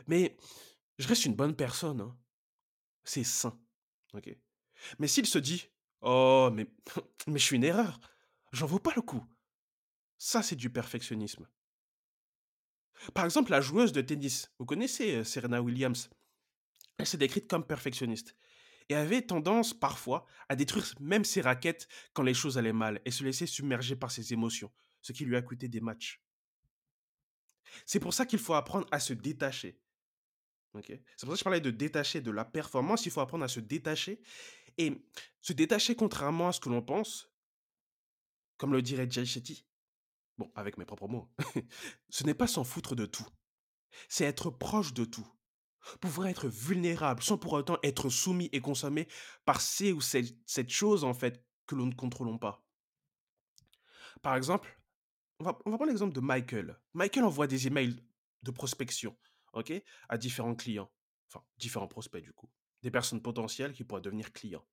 mais 0.07 0.37
je 0.99 1.09
reste 1.09 1.25
une 1.25 1.35
bonne 1.35 1.57
personne, 1.57 2.01
hein. 2.01 2.17
c'est 3.05 3.25
sain. 3.25 3.59
Mais 4.99 5.09
s'il 5.09 5.27
se 5.27 5.39
dit⁇ 5.39 5.57
Oh, 6.03 6.51
mais, 6.53 6.67
mais 7.27 7.39
je 7.39 7.45
suis 7.45 7.57
une 7.57 7.65
erreur, 7.65 7.99
j'en 8.53 8.67
vaux 8.67 8.79
pas 8.79 8.93
le 8.95 9.03
coup⁇ 9.03 9.19
ça 10.19 10.43
c'est 10.43 10.57
du 10.57 10.71
perfectionnisme. 10.71 11.47
Par 13.13 13.25
exemple, 13.25 13.51
la 13.51 13.61
joueuse 13.61 13.93
de 13.93 14.01
tennis, 14.01 14.51
vous 14.59 14.67
connaissez 14.67 15.17
euh, 15.17 15.25
Serena 15.25 15.61
Williams, 15.61 16.11
elle 16.99 17.07
s'est 17.07 17.19
décrite 17.19 17.49
comme 17.49 17.67
perfectionniste 17.67 18.37
et 18.89 18.95
avait 18.95 19.23
tendance 19.23 19.75
parfois 19.75 20.27
à 20.49 20.57
détruire 20.57 20.87
même 21.01 21.25
ses 21.25 21.41
raquettes 21.41 21.89
quand 22.13 22.23
les 22.23 22.35
choses 22.35 22.59
allaient 22.59 22.73
mal 22.73 23.01
et 23.05 23.11
se 23.11 23.25
laisser 23.25 23.47
submerger 23.47 23.97
par 23.97 24.11
ses 24.11 24.33
émotions, 24.33 24.71
ce 25.03 25.13
qui 25.13 25.25
lui 25.25 25.37
a 25.37 25.43
coûté 25.43 25.69
des 25.69 25.81
matchs. 25.81 26.23
C'est 27.87 28.01
pour 28.01 28.15
ça 28.15 28.27
qu'il 28.27 28.39
faut 28.39 28.55
apprendre 28.55 28.87
à 28.91 29.01
se 29.01 29.13
détacher. 29.13 29.81
C'est 30.83 31.01
pour 31.21 31.29
ça 31.29 31.33
que 31.33 31.39
je 31.39 31.45
parlais 31.45 31.61
de 31.61 31.71
détacher 31.71 32.21
de 32.21 32.31
la 32.31 32.45
performance, 32.45 33.07
il 33.07 33.13
faut 33.13 33.21
apprendre 33.21 33.45
à 33.45 33.49
se 33.49 33.61
détacher. 33.61 34.21
Et 34.77 34.93
se 35.41 35.53
détacher 35.53 35.95
contrairement 35.95 36.49
à 36.49 36.53
ce 36.53 36.59
que 36.59 36.69
l'on 36.69 36.83
pense, 36.83 37.31
comme 38.57 38.73
le 38.73 38.83
dirait 38.83 39.09
Jay 39.09 39.25
Shetty, 39.25 39.65
bon, 40.39 40.51
avec 40.55 40.79
mes 40.79 40.85
propres 40.85 41.09
mots, 41.09 41.31
ce 42.11 42.25
n'est 42.25 42.35
pas 42.35 42.47
s'en 42.47 42.65
foutre 42.65 42.95
de 42.95 43.07
tout. 43.07 43.27
C'est 44.09 44.25
être 44.25 44.51
proche 44.51 44.93
de 44.95 45.05
tout. 45.05 45.27
Pouvoir 46.01 46.29
être 46.29 46.49
vulnérable 46.49 47.23
sans 47.23 47.37
pour 47.37 47.53
autant 47.53 47.79
être 47.83 48.09
soumis 48.09 48.49
et 48.53 48.61
consommé 48.61 49.07
par 49.45 49.61
ces 49.61 49.93
ou 49.93 50.01
cette, 50.01 50.35
cette 50.47 50.71
chose, 50.71 51.05
en 51.05 51.15
fait, 51.15 51.45
que 51.67 51.75
nous 51.75 51.87
ne 51.87 51.95
contrôlons 51.95 52.39
pas. 52.39 52.65
Par 54.23 54.35
exemple, 54.35 54.81
on 55.41 55.45
va, 55.45 55.59
on 55.67 55.71
va 55.71 55.77
prendre 55.77 55.91
l'exemple 55.91 56.15
de 56.15 56.21
Michael. 56.21 56.81
Michael 56.95 57.25
envoie 57.25 57.47
des 57.47 57.67
emails 57.67 57.97
de 58.43 58.51
prospection, 58.51 59.17
ok, 59.53 59.73
à 60.09 60.17
différents 60.17 60.55
clients. 60.55 60.91
Enfin, 61.29 61.45
différents 61.59 61.89
prospects, 61.89 62.23
du 62.23 62.33
coup. 62.33 62.51
Des 62.83 62.91
personnes 62.91 63.23
potentielles 63.23 63.73
qui 63.73 63.85
pourraient 63.85 64.01
devenir 64.01 64.33
clients. 64.33 64.65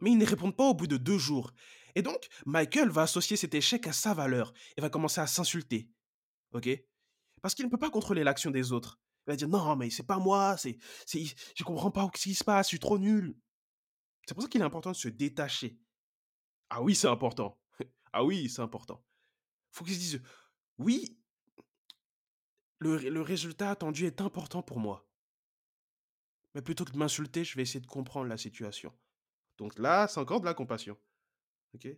Mais 0.00 0.10
ils 0.10 0.18
ne 0.18 0.26
répondent 0.26 0.56
pas 0.56 0.68
au 0.68 0.74
bout 0.74 0.86
de 0.86 0.96
deux 0.96 1.18
jours. 1.18 1.52
Et 1.94 2.02
donc, 2.02 2.28
Michael 2.46 2.88
va 2.88 3.02
associer 3.02 3.36
cet 3.36 3.54
échec 3.54 3.86
à 3.86 3.92
sa 3.92 4.14
valeur 4.14 4.52
et 4.76 4.80
va 4.80 4.90
commencer 4.90 5.20
à 5.20 5.26
s'insulter. 5.26 5.88
Ok? 6.52 6.68
Parce 7.40 7.54
qu'il 7.54 7.64
ne 7.66 7.70
peut 7.70 7.78
pas 7.78 7.90
contrôler 7.90 8.24
l'action 8.24 8.50
des 8.50 8.72
autres. 8.72 9.00
Il 9.26 9.30
va 9.30 9.36
dire 9.36 9.48
non, 9.48 9.76
mais 9.76 9.90
c'est 9.90 10.06
pas 10.06 10.18
moi, 10.18 10.56
c'est, 10.56 10.76
c'est, 11.06 11.24
je 11.54 11.64
comprends 11.64 11.90
pas 11.90 12.10
ce 12.14 12.22
qui 12.22 12.34
se 12.34 12.44
passe, 12.44 12.66
je 12.66 12.70
suis 12.70 12.78
trop 12.78 12.98
nul. 12.98 13.36
C'est 14.26 14.34
pour 14.34 14.42
ça 14.42 14.48
qu'il 14.48 14.60
est 14.60 14.64
important 14.64 14.92
de 14.92 14.96
se 14.96 15.08
détacher. 15.08 15.78
Ah 16.70 16.82
oui, 16.82 16.94
c'est 16.94 17.08
important. 17.08 17.58
ah 18.12 18.24
oui, 18.24 18.48
c'est 18.48 18.62
important. 18.62 19.04
Faut 19.70 19.84
qu'ils 19.84 19.94
se 19.94 20.00
disent 20.00 20.22
oui, 20.78 21.18
le, 22.78 22.96
le 22.96 23.20
résultat 23.20 23.70
attendu 23.70 24.06
est 24.06 24.20
important 24.20 24.62
pour 24.62 24.78
moi. 24.78 25.08
Mais 26.54 26.62
plutôt 26.62 26.84
que 26.84 26.92
de 26.92 26.98
m'insulter, 26.98 27.44
je 27.44 27.56
vais 27.56 27.62
essayer 27.62 27.80
de 27.80 27.86
comprendre 27.86 28.26
la 28.26 28.36
situation. 28.36 28.92
Donc 29.58 29.78
là, 29.78 30.08
c'est 30.08 30.20
encore 30.20 30.40
de 30.40 30.46
la 30.46 30.54
compassion. 30.54 30.96
Ok? 31.74 31.88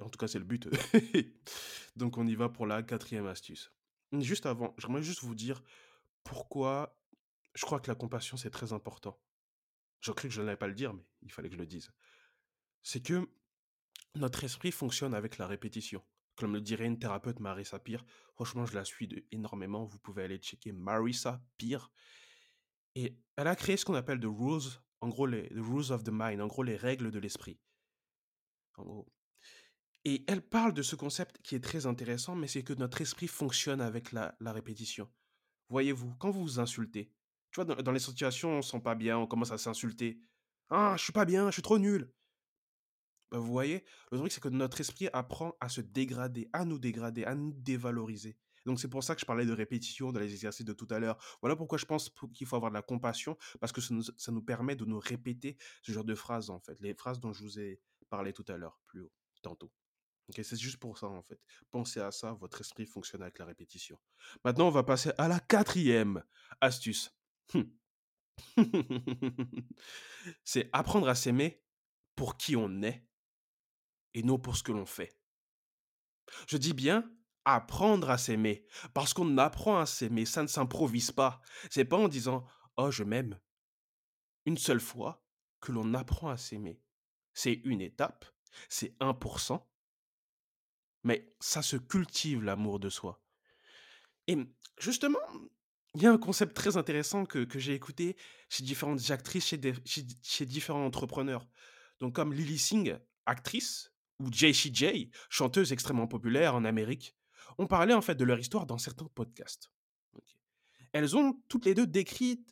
En 0.00 0.08
tout 0.08 0.18
cas, 0.18 0.26
c'est 0.26 0.38
le 0.38 0.44
but. 0.44 0.68
Donc 1.96 2.18
on 2.18 2.26
y 2.26 2.34
va 2.34 2.48
pour 2.48 2.66
la 2.66 2.82
quatrième 2.82 3.26
astuce. 3.26 3.72
Juste 4.12 4.46
avant, 4.46 4.74
j'aimerais 4.78 5.02
juste 5.02 5.22
vous 5.22 5.34
dire 5.34 5.62
pourquoi 6.24 7.00
je 7.54 7.64
crois 7.64 7.80
que 7.80 7.90
la 7.90 7.94
compassion, 7.94 8.36
c'est 8.36 8.50
très 8.50 8.72
important. 8.72 9.20
J'ai 10.00 10.12
cru 10.14 10.28
que 10.28 10.34
je 10.34 10.40
n'allais 10.40 10.56
pas 10.56 10.68
le 10.68 10.74
dire, 10.74 10.94
mais 10.94 11.04
il 11.22 11.32
fallait 11.32 11.48
que 11.48 11.54
je 11.54 11.60
le 11.60 11.66
dise. 11.66 11.92
C'est 12.82 13.02
que 13.02 13.28
notre 14.14 14.44
esprit 14.44 14.72
fonctionne 14.72 15.14
avec 15.14 15.38
la 15.38 15.46
répétition. 15.46 16.02
Comme 16.36 16.54
le 16.54 16.60
dirait 16.60 16.86
une 16.86 16.98
thérapeute 16.98 17.38
Marissa 17.40 17.78
Peer, 17.78 18.04
franchement, 18.34 18.64
je 18.64 18.74
la 18.74 18.84
suis 18.84 19.06
de 19.06 19.24
énormément. 19.30 19.84
Vous 19.84 19.98
pouvez 19.98 20.22
aller 20.22 20.38
checker 20.38 20.72
Marissa 20.72 21.42
Peer. 21.58 21.90
Et 22.94 23.18
elle 23.36 23.46
a 23.46 23.56
créé 23.56 23.76
ce 23.76 23.84
qu'on 23.84 23.94
appelle 23.94 24.20
the 24.20 24.26
rules, 24.26 24.70
en 25.00 25.08
gros, 25.08 25.26
les 25.26 25.48
rules 25.54 25.92
of 25.92 26.02
the 26.02 26.10
mind, 26.12 26.40
en 26.40 26.46
gros, 26.46 26.62
les 26.62 26.76
règles 26.76 27.10
de 27.10 27.18
l'esprit. 27.18 27.60
Et 30.04 30.24
elle 30.28 30.40
parle 30.40 30.72
de 30.72 30.82
ce 30.82 30.96
concept 30.96 31.40
qui 31.42 31.54
est 31.54 31.62
très 31.62 31.86
intéressant, 31.86 32.34
mais 32.34 32.46
c'est 32.46 32.62
que 32.62 32.72
notre 32.72 33.00
esprit 33.00 33.28
fonctionne 33.28 33.80
avec 33.80 34.12
la, 34.12 34.34
répétition. 34.40 35.10
Voyez-vous, 35.68 36.14
quand 36.18 36.30
vous 36.30 36.42
vous 36.42 36.58
insultez, 36.58 37.12
tu 37.50 37.62
vois, 37.62 37.64
dans, 37.64 37.92
les 37.92 37.98
situations 37.98 38.50
on 38.50 38.62
sent 38.62 38.80
pas 38.80 38.94
bien, 38.94 39.18
on 39.18 39.26
commence 39.26 39.52
à 39.52 39.58
s'insulter. 39.58 40.20
Ah, 40.70 40.94
je 40.96 41.04
suis 41.04 41.12
pas 41.12 41.24
bien, 41.24 41.46
je 41.46 41.54
suis 41.54 41.62
trop 41.62 41.78
nul. 41.78 42.10
Bah, 43.30 43.38
vous 43.38 43.52
voyez, 43.52 43.84
le 44.10 44.18
truc, 44.18 44.32
c'est 44.32 44.42
que 44.42 44.48
notre 44.48 44.80
esprit 44.80 45.08
apprend 45.12 45.54
à 45.60 45.68
se 45.68 45.80
dégrader, 45.80 46.48
à 46.52 46.64
nous 46.64 46.78
dégrader, 46.78 47.24
à 47.24 47.34
nous 47.34 47.52
dévaloriser. 47.52 48.38
Donc 48.66 48.80
c'est 48.80 48.88
pour 48.88 49.02
ça 49.02 49.14
que 49.14 49.20
je 49.20 49.26
parlais 49.26 49.46
de 49.46 49.52
répétition 49.52 50.12
dans 50.12 50.20
les 50.20 50.32
exercices 50.32 50.66
de 50.66 50.72
tout 50.72 50.88
à 50.90 50.98
l'heure. 50.98 51.18
Voilà 51.40 51.56
pourquoi 51.56 51.78
je 51.78 51.86
pense 51.86 52.10
qu'il 52.34 52.46
faut 52.46 52.56
avoir 52.56 52.70
de 52.70 52.76
la 52.76 52.82
compassion, 52.82 53.36
parce 53.60 53.72
que 53.72 53.80
ça 53.80 53.94
nous, 53.94 54.02
ça 54.02 54.32
nous 54.32 54.42
permet 54.42 54.76
de 54.76 54.84
nous 54.84 54.98
répéter 54.98 55.56
ce 55.82 55.92
genre 55.92 56.04
de 56.04 56.14
phrases, 56.14 56.50
en 56.50 56.60
fait. 56.60 56.80
Les 56.80 56.94
phrases 56.94 57.20
dont 57.20 57.32
je 57.32 57.42
vous 57.42 57.58
ai 57.58 57.80
parlé 58.10 58.32
tout 58.32 58.44
à 58.48 58.56
l'heure, 58.56 58.80
plus 58.86 59.00
haut, 59.00 59.12
tantôt. 59.42 59.72
C'est 60.30 60.56
juste 60.56 60.78
pour 60.78 60.96
ça, 60.98 61.08
en 61.08 61.22
fait. 61.22 61.40
Pensez 61.70 62.00
à 62.00 62.12
ça, 62.12 62.32
votre 62.34 62.60
esprit 62.60 62.86
fonctionne 62.86 63.22
avec 63.22 63.38
la 63.38 63.46
répétition. 63.46 63.98
Maintenant, 64.44 64.68
on 64.68 64.70
va 64.70 64.84
passer 64.84 65.10
à 65.18 65.26
la 65.28 65.40
quatrième 65.40 66.22
astuce. 66.60 67.16
c'est 70.44 70.70
apprendre 70.72 71.08
à 71.08 71.14
s'aimer 71.14 71.64
pour 72.14 72.36
qui 72.36 72.56
on 72.56 72.82
est 72.82 73.04
et 74.14 74.22
non 74.22 74.38
pour 74.38 74.56
ce 74.56 74.62
que 74.62 74.72
l'on 74.72 74.86
fait. 74.86 75.18
Je 76.46 76.56
dis 76.56 76.74
bien 76.74 77.10
apprendre 77.44 78.10
à 78.10 78.18
s'aimer, 78.18 78.66
parce 78.94 79.14
qu'on 79.14 79.38
apprend 79.38 79.78
à 79.78 79.86
s'aimer, 79.86 80.26
ça 80.26 80.42
ne 80.42 80.46
s'improvise 80.46 81.10
pas. 81.10 81.40
C'est 81.70 81.84
pas 81.84 81.96
en 81.96 82.08
disant 82.08 82.46
oh 82.76 82.90
je 82.90 83.02
m'aime. 83.02 83.40
Une 84.46 84.58
seule 84.58 84.80
fois 84.80 85.24
que 85.60 85.72
l'on 85.72 85.94
apprend 85.94 86.28
à 86.28 86.36
s'aimer. 86.36 86.80
C'est 87.34 87.60
une 87.64 87.80
étape, 87.80 88.24
c'est 88.68 88.98
1%, 89.00 89.62
mais 91.04 91.34
ça 91.40 91.62
se 91.62 91.76
cultive 91.76 92.42
l'amour 92.42 92.80
de 92.80 92.88
soi. 92.88 93.22
Et 94.26 94.36
justement, 94.78 95.18
il 95.94 96.02
y 96.02 96.06
a 96.06 96.12
un 96.12 96.18
concept 96.18 96.54
très 96.54 96.76
intéressant 96.76 97.24
que, 97.24 97.44
que 97.44 97.58
j'ai 97.58 97.74
écouté 97.74 98.16
chez 98.48 98.62
différentes 98.62 99.10
actrices, 99.10 99.46
chez, 99.46 99.60
chez, 100.22 100.46
différents 100.46 100.84
entrepreneurs. 100.84 101.46
Donc 101.98 102.14
comme 102.14 102.32
Lily 102.32 102.58
Singh, 102.58 102.98
actrice, 103.26 103.92
ou 104.20 104.30
JCJ, 104.30 105.10
chanteuse 105.30 105.72
extrêmement 105.72 106.06
populaire 106.06 106.54
en 106.54 106.64
Amérique, 106.64 107.16
ont 107.58 107.66
parlé 107.66 107.94
en 107.94 108.02
fait 108.02 108.14
de 108.14 108.24
leur 108.24 108.38
histoire 108.38 108.66
dans 108.66 108.78
certains 108.78 109.08
podcasts. 109.14 109.72
Elles 110.92 111.16
ont 111.16 111.40
toutes 111.48 111.64
les 111.64 111.74
deux 111.74 111.86
décrit, 111.86 112.44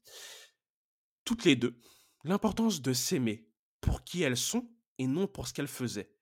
toutes 1.24 1.44
les 1.44 1.56
deux, 1.56 1.78
l'importance 2.24 2.80
de 2.80 2.92
s'aimer 2.92 3.47
pour 3.80 4.04
qui 4.04 4.22
elles 4.22 4.36
sont 4.36 4.70
et 4.98 5.06
non 5.06 5.26
pour 5.26 5.48
ce 5.48 5.54
qu'elles 5.54 5.68
faisaient. 5.68 6.12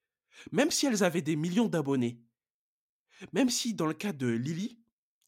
Même 0.52 0.70
si 0.70 0.86
elles 0.86 1.02
avaient 1.02 1.22
des 1.22 1.36
millions 1.36 1.68
d'abonnés. 1.68 2.20
Même 3.32 3.48
si 3.48 3.74
dans 3.74 3.86
le 3.86 3.94
cas 3.94 4.12
de 4.12 4.26
Lily, 4.26 4.78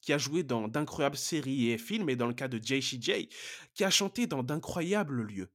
qui 0.01 0.13
a 0.13 0.19
joué 0.19 0.43
dans 0.43 0.69
d'incroyables 0.69 1.17
séries 1.17 1.71
et 1.71 1.79
films, 1.79 2.11
et 2.11 2.17
dans 2.17 2.27
le 2.27 2.35
cas 2.35 2.49
de 2.49 2.59
JCJ, 2.59 3.29
qui 3.75 3.85
a 3.85 3.91
chanté 3.91 4.27
dans 4.27 4.43
d'incroyables 4.43 5.23
lieux, 5.23 5.53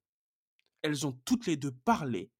elles 0.81 1.05
ont 1.07 1.13
toutes 1.25 1.45
les 1.45 1.55
deux 1.55 1.71
parlé 1.71 2.31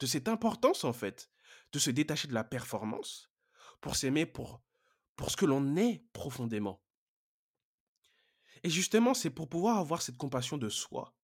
de 0.00 0.06
cette 0.06 0.28
importance 0.28 0.84
en 0.84 0.92
fait 0.92 1.30
de 1.72 1.78
se 1.78 1.90
détacher 1.90 2.28
de 2.28 2.34
la 2.34 2.44
performance 2.44 3.30
pour 3.80 3.96
s'aimer 3.96 4.26
pour, 4.26 4.62
pour 5.16 5.30
ce 5.30 5.36
que 5.36 5.46
l'on 5.46 5.76
est 5.76 6.04
profondément. 6.12 6.82
Et 8.62 8.70
justement, 8.70 9.12
c'est 9.12 9.30
pour 9.30 9.48
pouvoir 9.48 9.78
avoir 9.78 10.02
cette 10.02 10.16
compassion 10.16 10.56
de 10.56 10.68
soi 10.68 11.14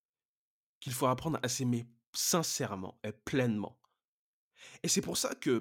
qu'il 0.78 0.92
faut 0.92 1.06
apprendre 1.06 1.38
à 1.42 1.48
s'aimer 1.48 1.88
sincèrement 2.12 2.98
et 3.04 3.12
pleinement. 3.12 3.78
Et 4.82 4.88
c'est 4.88 5.00
pour 5.00 5.16
ça 5.16 5.34
que, 5.34 5.60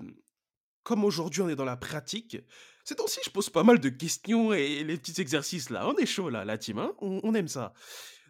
comme 0.83 1.03
aujourd'hui 1.03 1.41
on 1.41 1.49
est 1.49 1.55
dans 1.55 1.65
la 1.65 1.77
pratique, 1.77 2.37
c'est 2.83 2.95
temps-ci 2.95 3.19
je 3.23 3.29
pose 3.29 3.49
pas 3.49 3.63
mal 3.63 3.79
de 3.79 3.89
questions 3.89 4.53
et 4.53 4.83
les 4.83 4.97
petits 4.97 5.21
exercices 5.21 5.69
là. 5.69 5.87
On 5.87 5.95
est 5.97 6.05
chaud 6.05 6.29
là, 6.29 6.45
la 6.45 6.57
team, 6.57 6.79
hein 6.79 6.93
on, 6.99 7.33
aime 7.33 7.47
ça. 7.47 7.73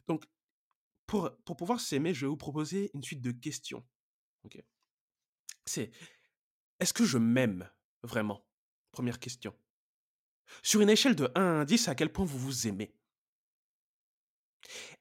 Donc, 0.07 0.25
pour, 1.05 1.31
pour 1.45 1.55
pouvoir 1.55 1.79
s'aimer, 1.79 2.13
je 2.13 2.21
vais 2.21 2.29
vous 2.29 2.37
proposer 2.37 2.91
une 2.93 3.03
suite 3.03 3.21
de 3.21 3.31
questions. 3.31 3.85
C'est 5.65 5.91
est-ce 6.79 6.93
que 6.93 7.05
je 7.05 7.17
m'aime 7.17 7.69
vraiment? 8.03 8.45
Première 8.91 9.19
question. 9.19 9.53
Sur 10.63 10.81
une 10.81 10.89
échelle 10.89 11.15
de 11.15 11.31
1 11.35 11.61
à 11.61 11.65
10, 11.65 11.87
à 11.87 11.95
quel 11.95 12.11
point 12.11 12.25
vous 12.25 12.39
vous 12.39 12.67
aimez? 12.67 12.95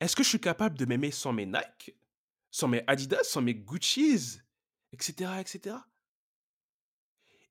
Est-ce 0.00 0.14
que 0.14 0.22
je 0.22 0.28
suis 0.28 0.40
capable 0.40 0.76
de 0.76 0.84
m'aimer 0.84 1.10
sans 1.10 1.32
mes 1.32 1.46
Nike, 1.46 1.96
sans 2.58 2.66
mes 2.66 2.82
Adidas, 2.88 3.22
sans 3.22 3.40
mes 3.40 3.54
Gucci's, 3.54 4.42
etc., 4.92 5.30
etc. 5.38 5.76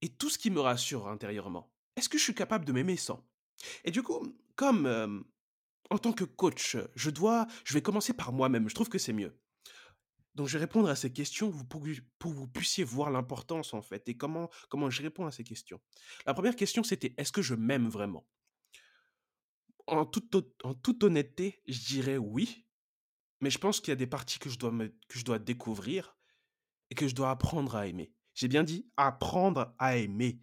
Et 0.02 0.10
tout 0.10 0.30
ce 0.30 0.38
qui 0.38 0.50
me 0.50 0.60
rassure 0.60 1.08
intérieurement. 1.08 1.74
Est-ce 1.96 2.10
que 2.10 2.18
je 2.18 2.24
suis 2.24 2.36
capable 2.36 2.66
de 2.66 2.74
m'aimer 2.74 2.98
sans? 2.98 3.26
Et 3.86 3.92
du 3.92 4.04
coup, 4.04 4.38
comme 4.58 5.24
en 5.90 5.98
tant 5.98 6.12
que 6.12 6.26
coach, 6.26 6.76
je 6.96 7.10
dois, 7.10 7.48
je 7.64 7.74
vais 7.74 7.82
commencer 7.82 8.12
par 8.12 8.34
moi-même. 8.34 8.68
Je 8.68 8.76
trouve 8.76 8.90
que 8.90 8.98
c'est 8.98 9.14
mieux. 9.14 9.34
Donc, 10.36 10.50
je 10.50 10.58
vais 10.58 10.66
répondre 10.66 10.90
à 10.90 10.96
ces 10.98 11.14
questions 11.14 11.52
pour 11.52 11.84
que 11.84 12.28
vous 12.28 12.48
puissiez 12.50 12.84
voir 12.84 13.10
l'importance, 13.10 13.74
en 13.74 13.82
fait, 13.82 14.10
et 14.10 14.18
comment, 14.18 14.50
comment 14.68 14.90
je 14.90 15.02
réponds 15.02 15.26
à 15.26 15.32
ces 15.32 15.46
questions. 15.46 15.80
La 16.26 16.34
première 16.34 16.58
question, 16.58 16.84
c'était 16.84 17.16
est-ce 17.18 17.32
que 17.32 17.42
je 17.42 17.56
m'aime 17.56 17.88
vraiment? 17.88 18.28
En 19.88 20.06
toute, 20.06 20.36
en 20.64 20.74
toute 20.74 21.06
honnêteté, 21.06 21.62
je 21.66 21.80
dirais 21.80 22.18
oui, 22.18 22.67
mais 23.42 23.50
je 23.50 23.58
pense 23.58 23.80
qu'il 23.80 23.90
y 23.90 23.94
a 23.94 23.96
des 23.98 24.08
parties 24.08 24.40
que 24.40 24.50
je, 24.50 24.58
dois 24.58 24.72
que 24.72 25.20
je 25.20 25.26
dois 25.26 25.40
découvrir 25.40 26.18
et 26.90 26.96
que 26.96 27.08
je 27.08 27.16
dois 27.16 27.32
apprendre 27.32 27.76
à 27.76 27.88
aimer. 27.88 28.14
J'ai 28.34 28.48
bien 28.48 28.64
dit 28.64 28.90
apprendre 28.98 29.76
à 29.80 29.98
aimer. 29.98 30.42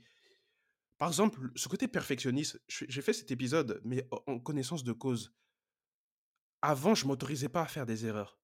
Par 0.99 1.09
exemple, 1.09 1.51
ce 1.55 1.69
côté 1.69 1.89
perfectionniste, 1.89 2.61
j'ai 2.69 3.03
fait 3.03 3.13
cet 3.13 3.31
épisode, 3.31 3.81
mais 3.85 4.09
en 4.27 4.39
connaissance 4.39 4.85
de 4.85 4.93
cause. 4.93 5.35
Avant, 6.63 6.95
je 6.95 7.07
m'autorisais 7.07 7.49
pas 7.49 7.63
à 7.63 7.67
faire 7.67 7.87
des 7.87 8.07
erreurs. 8.07 8.39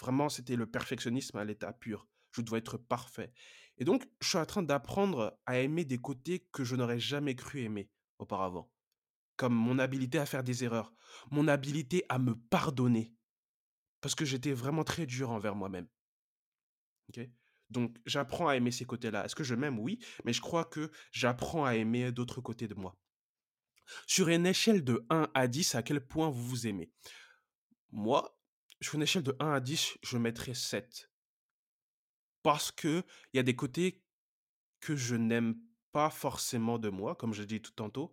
Vraiment, 0.00 0.28
c'était 0.28 0.56
le 0.56 0.66
perfectionnisme 0.66 1.38
à 1.38 1.44
l'état 1.44 1.72
pur. 1.72 2.08
Je 2.32 2.42
dois 2.42 2.58
être 2.58 2.76
parfait. 2.76 3.32
Et 3.78 3.84
donc, 3.84 4.06
je 4.20 4.28
suis 4.28 4.38
en 4.38 4.46
train 4.46 4.62
d'apprendre 4.62 5.38
à 5.46 5.58
aimer 5.58 5.84
des 5.84 5.98
côtés 5.98 6.46
que 6.52 6.64
je 6.64 6.76
n'aurais 6.76 6.98
jamais 6.98 7.34
cru 7.34 7.60
aimer 7.60 7.90
auparavant. 8.18 8.70
Comme 9.36 9.54
mon 9.54 9.78
habilité 9.78 10.18
à 10.18 10.26
faire 10.26 10.42
des 10.42 10.64
erreurs, 10.64 10.92
mon 11.30 11.48
habilité 11.48 12.04
à 12.08 12.18
me 12.18 12.34
pardonner. 12.34 13.15
Parce 14.06 14.14
que 14.14 14.24
j'étais 14.24 14.52
vraiment 14.52 14.84
très 14.84 15.04
dur 15.04 15.30
envers 15.30 15.56
moi-même. 15.56 15.88
Donc, 17.70 17.98
j'apprends 18.06 18.46
à 18.46 18.54
aimer 18.54 18.70
ces 18.70 18.84
côtés-là. 18.84 19.24
Est-ce 19.24 19.34
que 19.34 19.42
je 19.42 19.56
m'aime? 19.56 19.80
Oui, 19.80 19.98
mais 20.22 20.32
je 20.32 20.40
crois 20.40 20.64
que 20.64 20.92
j'apprends 21.10 21.64
à 21.64 21.74
aimer 21.74 22.12
d'autres 22.12 22.40
côtés 22.40 22.68
de 22.68 22.76
moi. 22.76 22.96
Sur 24.06 24.28
une 24.28 24.46
échelle 24.46 24.84
de 24.84 25.04
1 25.10 25.28
à 25.34 25.48
10, 25.48 25.74
à 25.74 25.82
quel 25.82 26.06
point 26.06 26.30
vous 26.30 26.46
vous 26.46 26.68
aimez? 26.68 26.92
Moi, 27.90 28.38
sur 28.80 28.94
une 28.94 29.02
échelle 29.02 29.24
de 29.24 29.34
1 29.40 29.54
à 29.54 29.58
10, 29.58 29.98
je 30.04 30.18
mettrais 30.18 30.54
7. 30.54 31.10
Parce 32.44 32.70
qu'il 32.70 33.02
y 33.34 33.40
a 33.40 33.42
des 33.42 33.56
côtés 33.56 34.04
que 34.78 34.94
je 34.94 35.16
n'aime 35.16 35.56
pas 35.90 36.10
forcément 36.10 36.78
de 36.78 36.90
moi, 36.90 37.16
comme 37.16 37.34
je 37.34 37.42
dit 37.42 37.60
tout 37.60 37.72
tantôt, 37.72 38.12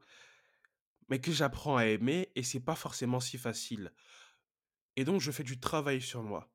mais 1.10 1.22
que 1.22 1.32
j'apprends 1.32 1.78
à 1.78 1.86
aimer 1.86 2.32
et 2.34 2.42
c'est 2.42 2.62
pas 2.62 2.74
forcément 2.74 3.20
si 3.20 3.38
facile. 3.38 3.94
Et 4.96 5.06
donc 5.06 5.22
je 5.22 5.32
fais 5.32 5.44
du 5.44 5.60
travail 5.60 6.02
sur 6.02 6.24
moi. 6.24 6.50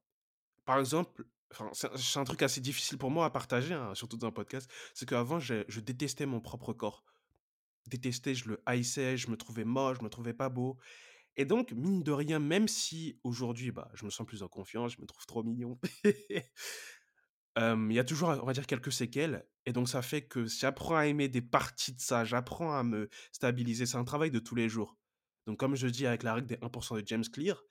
Par 0.64 0.78
exemple, 0.78 1.24
c'est 1.72 2.18
un 2.18 2.24
truc 2.24 2.42
assez 2.42 2.60
difficile 2.60 2.98
pour 2.98 3.10
moi 3.10 3.24
à 3.24 3.30
partager, 3.30 3.74
hein, 3.74 3.94
surtout 3.94 4.16
dans 4.16 4.28
un 4.28 4.32
podcast, 4.32 4.70
c'est 4.94 5.08
qu'avant 5.08 5.40
je 5.40 5.64
je 5.68 5.80
détestais 5.80 6.26
mon 6.26 6.40
propre 6.40 6.72
corps. 6.72 7.04
Détestais, 7.86 8.34
je 8.34 8.48
le 8.50 8.62
haïssais, 8.66 9.16
je 9.16 9.30
me 9.30 9.36
trouvais 9.36 9.64
moche, 9.64 9.98
je 9.98 10.04
me 10.04 10.10
trouvais 10.10 10.34
pas 10.34 10.50
beau 10.50 10.78
et 11.38 11.44
donc 11.44 11.70
mine 11.72 12.02
de 12.02 12.10
rien, 12.10 12.40
même 12.40 12.66
si 12.66 13.20
aujourd'hui, 13.22 13.70
bah, 13.70 13.88
je 13.94 14.04
me 14.04 14.10
sens 14.10 14.26
plus 14.26 14.42
en 14.42 14.48
confiance, 14.48 14.94
je 14.96 15.00
me 15.00 15.06
trouve 15.06 15.24
trop 15.24 15.44
mignon, 15.44 15.78
il 16.04 17.92
y 17.92 17.98
a 17.98 18.04
toujours, 18.04 18.30
on 18.30 18.44
va 18.44 18.52
dire, 18.52 18.66
quelques 18.66 18.92
séquelles 18.92 19.46
et 19.64 19.72
donc 19.72 19.88
ça 19.88 20.02
fait 20.02 20.22
que 20.22 20.46
j'apprends 20.46 20.96
à 20.96 21.06
aimer 21.06 21.28
des 21.28 21.40
parties 21.40 21.92
de 21.92 22.00
ça, 22.00 22.24
j'apprends 22.24 22.74
à 22.74 22.82
me 22.82 23.08
stabiliser. 23.30 23.86
C'est 23.86 23.98
un 23.98 24.04
travail 24.04 24.32
de 24.32 24.40
tous 24.40 24.56
les 24.56 24.68
jours. 24.68 24.96
Donc 25.46 25.58
comme 25.58 25.76
je 25.76 25.86
dis 25.86 26.06
avec 26.06 26.24
la 26.24 26.34
règle 26.34 26.48
des 26.48 26.56
1% 26.56 27.00
de 27.00 27.06
James 27.06 27.24
Clear 27.32 27.62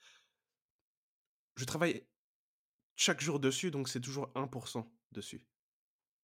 je 1.58 1.64
travaille 1.64 2.06
chaque 2.96 3.20
jour 3.20 3.40
dessus, 3.40 3.70
donc 3.70 3.88
c'est 3.88 4.00
toujours 4.00 4.30
1 4.34 4.48
dessus. 5.12 5.44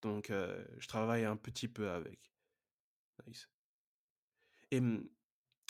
Donc 0.03 0.29
je 0.31 0.87
travaille 0.87 1.25
un 1.25 1.37
petit 1.37 1.69
peu 1.69 1.91
avec. 1.91 2.33
Nice. 3.27 3.49
Et 4.71 4.81
mmh, 4.81 5.09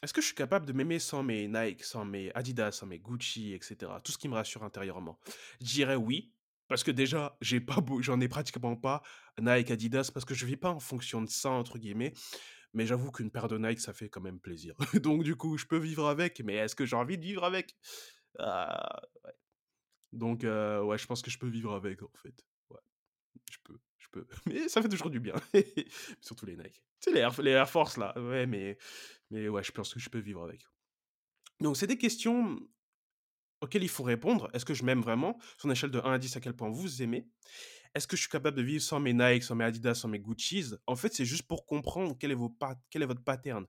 est-ce 0.03 0.13
que 0.13 0.21
je 0.21 0.27
suis 0.27 0.35
capable 0.35 0.67
de 0.67 0.73
m'aimer 0.73 0.99
sans 0.99 1.23
mes 1.23 1.49
Nike, 1.49 1.85
sans 1.85 2.05
mes 2.05 2.33
Adidas, 2.35 2.73
sans 2.73 2.87
mes 2.87 2.99
Gucci 2.99 3.53
et 3.53 3.61
cetera, 3.63 4.01
tout 4.01 4.13
ce 4.13 4.19
qui 4.19 4.29
me 4.29 4.35
rassure 4.35 4.63
intérieurement? 4.65 5.19
Je 5.61 5.67
dirais 5.67 5.97
oui, 5.97 6.33
parce 6.69 6.83
que 6.85 6.91
déjà, 6.91 7.37
j'ai 7.41 7.61
pas 7.61 7.77
j'en 8.01 8.21
ai 8.21 8.29
pratiquement 8.29 8.77
pas, 8.77 9.03
Nike, 9.41 9.71
Adidas, 9.71 10.11
parce 10.13 10.25
que 10.25 10.35
je 10.35 10.47
vis 10.47 10.57
pas 10.57 10.71
en 10.71 10.81
fonction 10.81 11.23
de 11.23 11.29
ça, 11.29 11.51
entre 11.51 11.79
guillemets, 11.79 12.13
mais 12.73 12.87
j'avoue 12.87 13.13
qu'une 13.13 13.31
paire 13.31 13.49
de 13.49 13.59
Nike, 13.59 13.81
ça 13.81 13.93
fait 13.93 14.09
quand 14.09 14.21
même 14.21 14.41
plaisir. 14.41 14.75
Donc 15.03 15.23
du 15.23 15.37
coup, 15.37 15.59
je 15.59 15.67
peux 15.67 15.79
vivre 15.79 16.09
avec, 16.09 16.41
mais 16.41 16.55
est-ce 16.55 16.75
que 16.75 16.87
j'ai 16.87 16.97
envie 16.97 17.19
de 17.19 17.25
vivre 17.25 17.45
avec? 17.45 17.77
Ah, 18.39 19.01
ouais. 19.25 19.33
Donc 20.15 20.43
ouais, 20.43 20.99
je 20.99 21.07
pense 21.07 21.23
que 21.23 21.31
je 21.31 21.39
peux 21.39 21.49
vivre 21.49 21.75
avec, 21.75 22.03
en 22.03 22.11
fait. 22.23 22.45
Je 23.51 23.59
peux, 23.63 23.79
je 23.99 24.09
peux, 24.11 24.27
mais 24.47 24.69
ça 24.69 24.81
fait 24.83 24.89
toujours 24.89 25.11
du 25.11 25.21
bien. 25.21 25.35
Surtout 26.21 26.47
les 26.47 26.57
Nike. 26.57 26.83
Tu 27.01 27.13
sais 27.13 27.43
les 27.43 27.51
Air 27.51 27.69
Force 27.69 27.97
là, 27.99 28.19
ouais, 28.19 28.47
mais 28.47 28.79
mais 29.31 29.49
ouais, 29.49 29.63
je 29.63 29.73
pense 29.73 29.93
que 29.93 30.01
je 30.01 30.09
peux 30.09 30.19
vivre 30.19 30.43
avec. 30.43 30.63
Donc 31.61 31.77
c'est 31.77 31.87
des 31.87 31.99
questions 31.99 32.59
auxquelles 33.61 33.83
il 33.83 33.89
faut 33.89 34.03
répondre. 34.03 34.51
Est-ce 34.53 34.65
que 34.65 34.75
je 34.75 34.85
m'aime 34.85 35.01
vraiment? 35.01 35.39
Sur 35.59 35.67
une 35.67 35.73
échelle 35.73 35.91
de 35.91 36.01
1 36.01 36.13
à 36.13 36.19
10, 36.19 36.37
à 36.37 36.41
quel 36.41 36.55
point 36.55 36.71
vous 36.71 37.03
aimez? 37.03 37.29
Est-ce 37.95 38.07
que 38.07 38.17
je 38.17 38.23
suis 38.23 38.31
capable 38.31 38.57
de 38.57 38.63
vivre 38.63 38.83
sans 38.83 39.01
mes 39.01 39.13
Nike, 39.13 39.45
sans 39.45 39.55
mes 39.55 39.65
Adidas, 39.65 39.95
sans 39.95 40.09
mes 40.09 40.19
Guccis? 40.19 40.73
En 40.87 40.97
fait, 40.97 41.15
c'est 41.15 41.25
juste 41.25 41.45
pour 41.45 41.67
comprendre 41.67 42.17
quel 42.19 42.33
est 42.33 42.37
vos 42.37 42.57
quel 42.91 43.03
est 43.03 43.07
votre 43.07 43.23
pattern. 43.23 43.67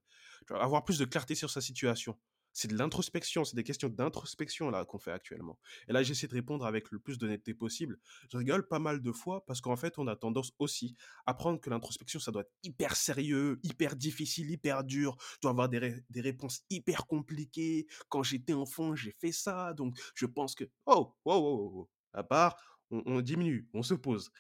Avoir 0.50 0.84
plus 0.84 0.98
de 1.00 1.06
clarté 1.06 1.36
sur 1.36 1.50
sa 1.50 1.62
situation. 1.62 2.18
C'est 2.58 2.70
de 2.70 2.78
l'introspection, 2.78 3.44
c'est 3.44 3.58
des 3.58 3.66
questions 3.66 3.90
d'introspection 3.90 4.70
là 4.70 4.86
qu'on 4.86 4.98
fait 4.98 5.12
actuellement. 5.12 5.60
Et 5.90 5.94
là, 5.94 6.04
j'essaie 6.04 6.28
de 6.28 6.34
répondre 6.34 6.66
avec 6.66 6.90
le 6.90 7.00
plus 7.00 7.18
d'honnêteté 7.18 7.54
possible. 7.54 8.00
Je 8.32 8.38
rigole 8.38 8.66
pas 8.66 8.80
mal 8.80 9.02
de 9.02 9.12
fois 9.12 9.46
parce 9.46 9.60
qu'en 9.60 9.76
fait, 9.76 10.00
on 10.00 10.08
a 10.08 10.16
tendance 10.16 10.54
aussi 10.58 10.96
à 11.26 11.34
prendre 11.34 11.60
que 11.60 11.70
l'introspection, 11.70 12.18
ça 12.22 12.32
doit 12.32 12.44
être 12.44 12.54
hyper 12.64 12.96
sérieux, 12.96 13.60
hyper 13.62 13.98
difficile, 13.98 14.50
hyper 14.50 14.86
dur. 14.86 15.18
Tu 15.18 15.40
dois 15.42 15.52
avoir 15.52 15.68
des 15.68 15.96
des 16.10 16.22
réponses 16.22 16.62
hyper 16.70 17.08
compliquées. 17.08 17.88
«Quand 18.08 18.24
j'étais 18.24 18.54
enfant, 18.54 18.96
j'ai 18.96 19.12
fait 19.12 19.34
ça, 19.34 19.74
donc 19.74 19.98
je 20.16 20.26
pense 20.26 20.56
que» 20.56 20.64
oh! 20.86 21.14
Wow, 21.26 21.42
wow, 21.42 21.72
wow. 21.72 21.90
À 22.14 22.24
part, 22.24 22.56
on 22.90 23.04
on 23.06 23.20
diminue, 23.20 23.68
on 23.74 23.84
se 23.84 23.96
pose. 23.96 24.32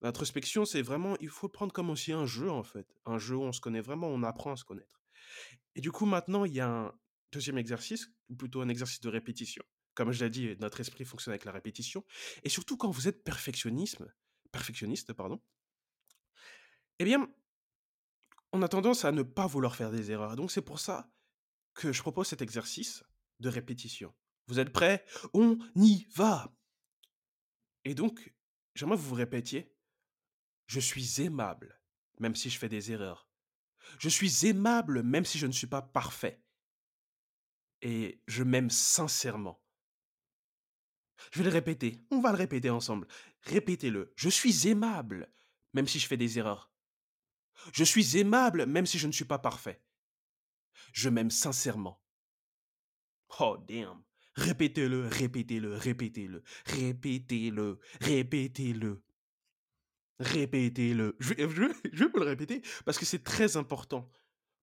L'introspection, 0.00 0.64
c'est 0.64 0.82
vraiment 0.82 1.16
il 1.20 1.28
faut 1.28 1.48
prendre 1.50 1.72
comme 1.72 1.90
aussi 1.90 2.12
un 2.12 2.26
jeu, 2.26 2.50
en 2.50 2.62
fait. 2.62 2.86
Un 3.06 3.18
jeu 3.18 3.36
où 3.36 3.42
on 3.42 3.52
se 3.52 3.60
connaît 3.60 3.82
vraiment, 3.82 4.08
on 4.08 4.22
apprend 4.22 4.52
à 4.52 4.56
se 4.56 4.64
connaître. 4.64 5.02
Et 5.74 5.80
du 5.80 5.92
coup, 5.92 6.06
maintenant, 6.06 6.44
il 6.44 6.54
y 6.54 6.60
a 6.60 6.68
un 6.68 6.94
2e 7.32 7.58
exercice, 7.58 8.08
ou 8.28 8.36
plutôt 8.36 8.60
un 8.60 8.68
exercice 8.68 9.00
de 9.00 9.08
répétition. 9.08 9.64
Comme 9.94 10.12
je 10.12 10.24
l'ai 10.24 10.30
dit, 10.30 10.56
notre 10.60 10.80
esprit 10.80 11.04
fonctionne 11.04 11.32
avec 11.32 11.44
la 11.44 11.52
répétition 11.52 12.04
et 12.44 12.48
surtout 12.48 12.76
quand 12.76 12.90
vous 12.90 13.08
êtes 13.08 13.24
perfectionnisme 13.24 14.12
perfectionniste, 14.50 15.12
pardon 15.12 15.40
eh 16.98 17.04
bien 17.04 17.28
on 18.52 18.62
a 18.62 18.68
tendance 18.68 19.04
à 19.04 19.12
ne 19.12 19.22
pas 19.22 19.46
vouloir 19.46 19.74
faire 19.74 19.90
des 19.90 20.10
erreurs. 20.10 20.36
Donc 20.36 20.52
c'est 20.52 20.62
pour 20.62 20.78
ça 20.78 21.10
que 21.74 21.92
je 21.92 22.02
propose 22.02 22.28
cet 22.28 22.42
exercice 22.42 23.02
de 23.40 23.48
répétition. 23.48 24.14
Vous 24.46 24.58
êtes 24.58 24.72
prêts? 24.72 25.04
On 25.32 25.58
y 25.74 26.06
va! 26.14 26.54
Et 27.84 27.94
donc, 27.94 28.34
j'aimerais 28.74 28.96
que 28.96 29.02
vous 29.02 29.14
répétiez: 29.14 29.74
«Je 30.66 30.80
suis 30.80 31.22
aimable, 31.22 31.80
même 32.18 32.34
si 32.34 32.50
je 32.50 32.58
fais 32.58 32.68
des 32.68 32.92
erreurs. 32.92 33.28
Je 33.98 34.08
suis 34.08 34.46
aimable, 34.46 35.02
même 35.02 35.24
si 35.24 35.38
je 35.38 35.46
ne 35.46 35.52
suis 35.52 35.66
pas 35.66 35.82
parfait» 35.82 36.41
«et 37.82 38.22
je 38.26 38.42
m'aime 38.42 38.70
sincèrement». 38.70 39.62
Je 41.30 41.38
vais 41.38 41.44
le 41.44 41.50
répéter, 41.50 41.98
on 42.10 42.20
va 42.20 42.32
le 42.32 42.38
répéter 42.38 42.70
ensemble. 42.70 43.06
Répétez-le: 43.42 44.12
«Je 44.16 44.28
suis 44.28 44.66
aimable, 44.68 45.32
même 45.72 45.86
si 45.86 45.98
je 45.98 46.06
fais 46.06 46.16
des 46.16 46.38
erreurs. 46.38 46.72
Je 47.72 47.84
suis 47.84 48.16
aimable, 48.16 48.66
même 48.66 48.86
si 48.86 48.98
je 48.98 49.06
ne 49.06 49.12
suis 49.12 49.24
pas 49.24 49.38
parfait. 49.38 49.82
Je 50.92 51.08
m'aime 51.08 51.30
sincèrement». 51.30 52.02
Oh 53.38 53.56
damn! 53.68 54.02
Répétez-le, 54.34 55.06
répétez-le, 55.06 55.74
répétez-le, 55.74 56.42
répétez-le, 56.66 57.78
répétez-le. 58.00 59.04
Répétez-le. 60.18 61.16
Je 61.18 61.34
je 61.34 61.72
je 61.92 62.04
vais 62.04 62.10
vous 62.10 62.18
le 62.18 62.26
répéter 62.26 62.62
parce 62.84 62.98
que 62.98 63.04
c'est 63.04 63.24
très 63.24 63.56
important. 63.56 64.10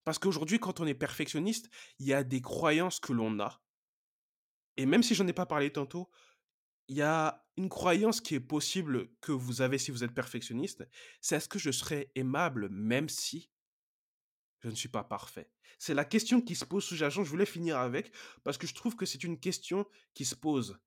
Parce 0.05 0.19
qu'aujourd'hui, 0.19 0.59
quand 0.59 0.79
on 0.79 0.87
est 0.87 0.93
perfectionniste, 0.93 1.69
il 1.99 2.07
y 2.07 2.13
a 2.13 2.23
des 2.23 2.41
croyances 2.41 2.99
que 2.99 3.13
l'on 3.13 3.39
a 3.39 3.61
et 4.77 4.85
même 4.85 5.03
si 5.03 5.15
j'en 5.15 5.27
ai 5.27 5.33
pas 5.33 5.45
parlé 5.45 5.71
tantôt, 5.71 6.09
il 6.89 6.97
y 6.97 7.01
a 7.03 7.47
une 7.57 7.69
croyance 7.69 8.21
qui 8.21 8.35
est 8.35 8.39
possible 8.41 9.09
que 9.21 9.31
vous 9.33 9.61
avez 9.61 9.77
si 9.79 9.91
vous 9.91 10.03
êtes 10.03 10.13
perfectionniste, 10.13 10.87
c'est: 11.21 11.37
«Est-ce 11.37 11.49
que 11.49 11.59
je 11.59 11.71
serai 11.71 12.11
aimable 12.15 12.69
même 12.69 13.09
si 13.09 13.49
je 14.61 14.69
ne 14.69 14.75
suis 14.75 14.89
pas 14.89 15.03
parfait?» 15.03 15.51
c'est 15.77 15.93
la 15.93 16.03
question 16.05 16.41
qui 16.41 16.55
se 16.55 16.65
pose 16.65 16.83
sous-jacente, 16.83 17.23
je 17.25 17.29
voulais 17.29 17.45
finir 17.45 17.77
avec, 17.77 18.13
parce 18.43 18.57
que 18.57 18.67
je 18.67 18.73
trouve 18.75 18.95
que 18.97 19.05
c'est 19.05 19.23
une 19.23 19.39
question 19.39 19.85
qui 20.13 20.25
se 20.25 20.35
pose, 20.35 20.77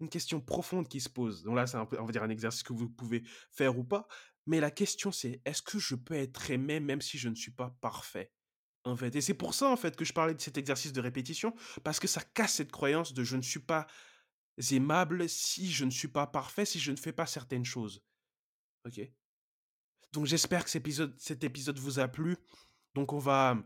une 0.00 0.08
question 0.08 0.40
profonde 0.40 0.88
qui 0.88 1.00
se 1.00 1.08
pose. 1.08 1.44
Donc 1.44 1.54
là, 1.54 1.66
c'est 1.68 1.76
un 1.76 1.86
on 2.00 2.04
va 2.04 2.10
dire, 2.12 2.22
un 2.24 2.30
exercice 2.30 2.64
que 2.64 2.72
vous 2.72 2.88
pouvez 2.90 3.22
faire 3.52 3.78
ou 3.78 3.84
pas, 3.84 4.08
mais 4.46 4.58
la 4.60 4.70
question 4.72 5.12
c'est: 5.12 5.40
«Est-ce 5.44 5.62
que 5.62 5.78
je 5.78 5.94
peux 5.94 6.14
être 6.14 6.50
aimé 6.50 6.80
même 6.80 7.00
si 7.00 7.18
je 7.18 7.28
ne 7.28 7.34
suis 7.36 7.52
pas 7.52 7.70
parfait?» 7.80 8.32
Et 9.12 9.20
c'est 9.20 9.34
pour 9.34 9.54
ça, 9.54 9.68
en 9.70 9.76
fait, 9.76 9.96
que 9.96 10.04
je 10.04 10.12
parlais 10.12 10.34
de 10.34 10.40
cet 10.40 10.56
exercice 10.58 10.92
de 10.92 11.00
répétition, 11.00 11.54
parce 11.84 12.00
que 12.00 12.08
ça 12.08 12.22
casse 12.22 12.54
cette 12.54 12.72
croyance 12.72 13.12
de: 13.12 13.24
«Je 13.24 13.36
ne 13.36 13.42
suis 13.42 13.60
pas 13.60 13.86
aimable 14.72 15.28
si 15.28 15.70
je 15.72 15.84
ne 15.84 15.90
suis 15.90 16.08
pas 16.08 16.26
parfait, 16.26 16.64
si 16.64 16.80
je 16.80 16.90
ne 16.92 16.96
fais 16.96 17.12
pas 17.12 17.26
certaines 17.26 17.64
choses». 17.64 18.02
OK? 18.86 19.00
Donc 20.12 20.26
j'espère 20.26 20.64
que 20.64 20.70
cet 20.70 21.44
épisode 21.44 21.78
vous 21.78 21.98
a 22.00 22.08
plu. 22.08 22.36
Donc 22.94 23.12
on 23.12 23.18
va 23.18 23.58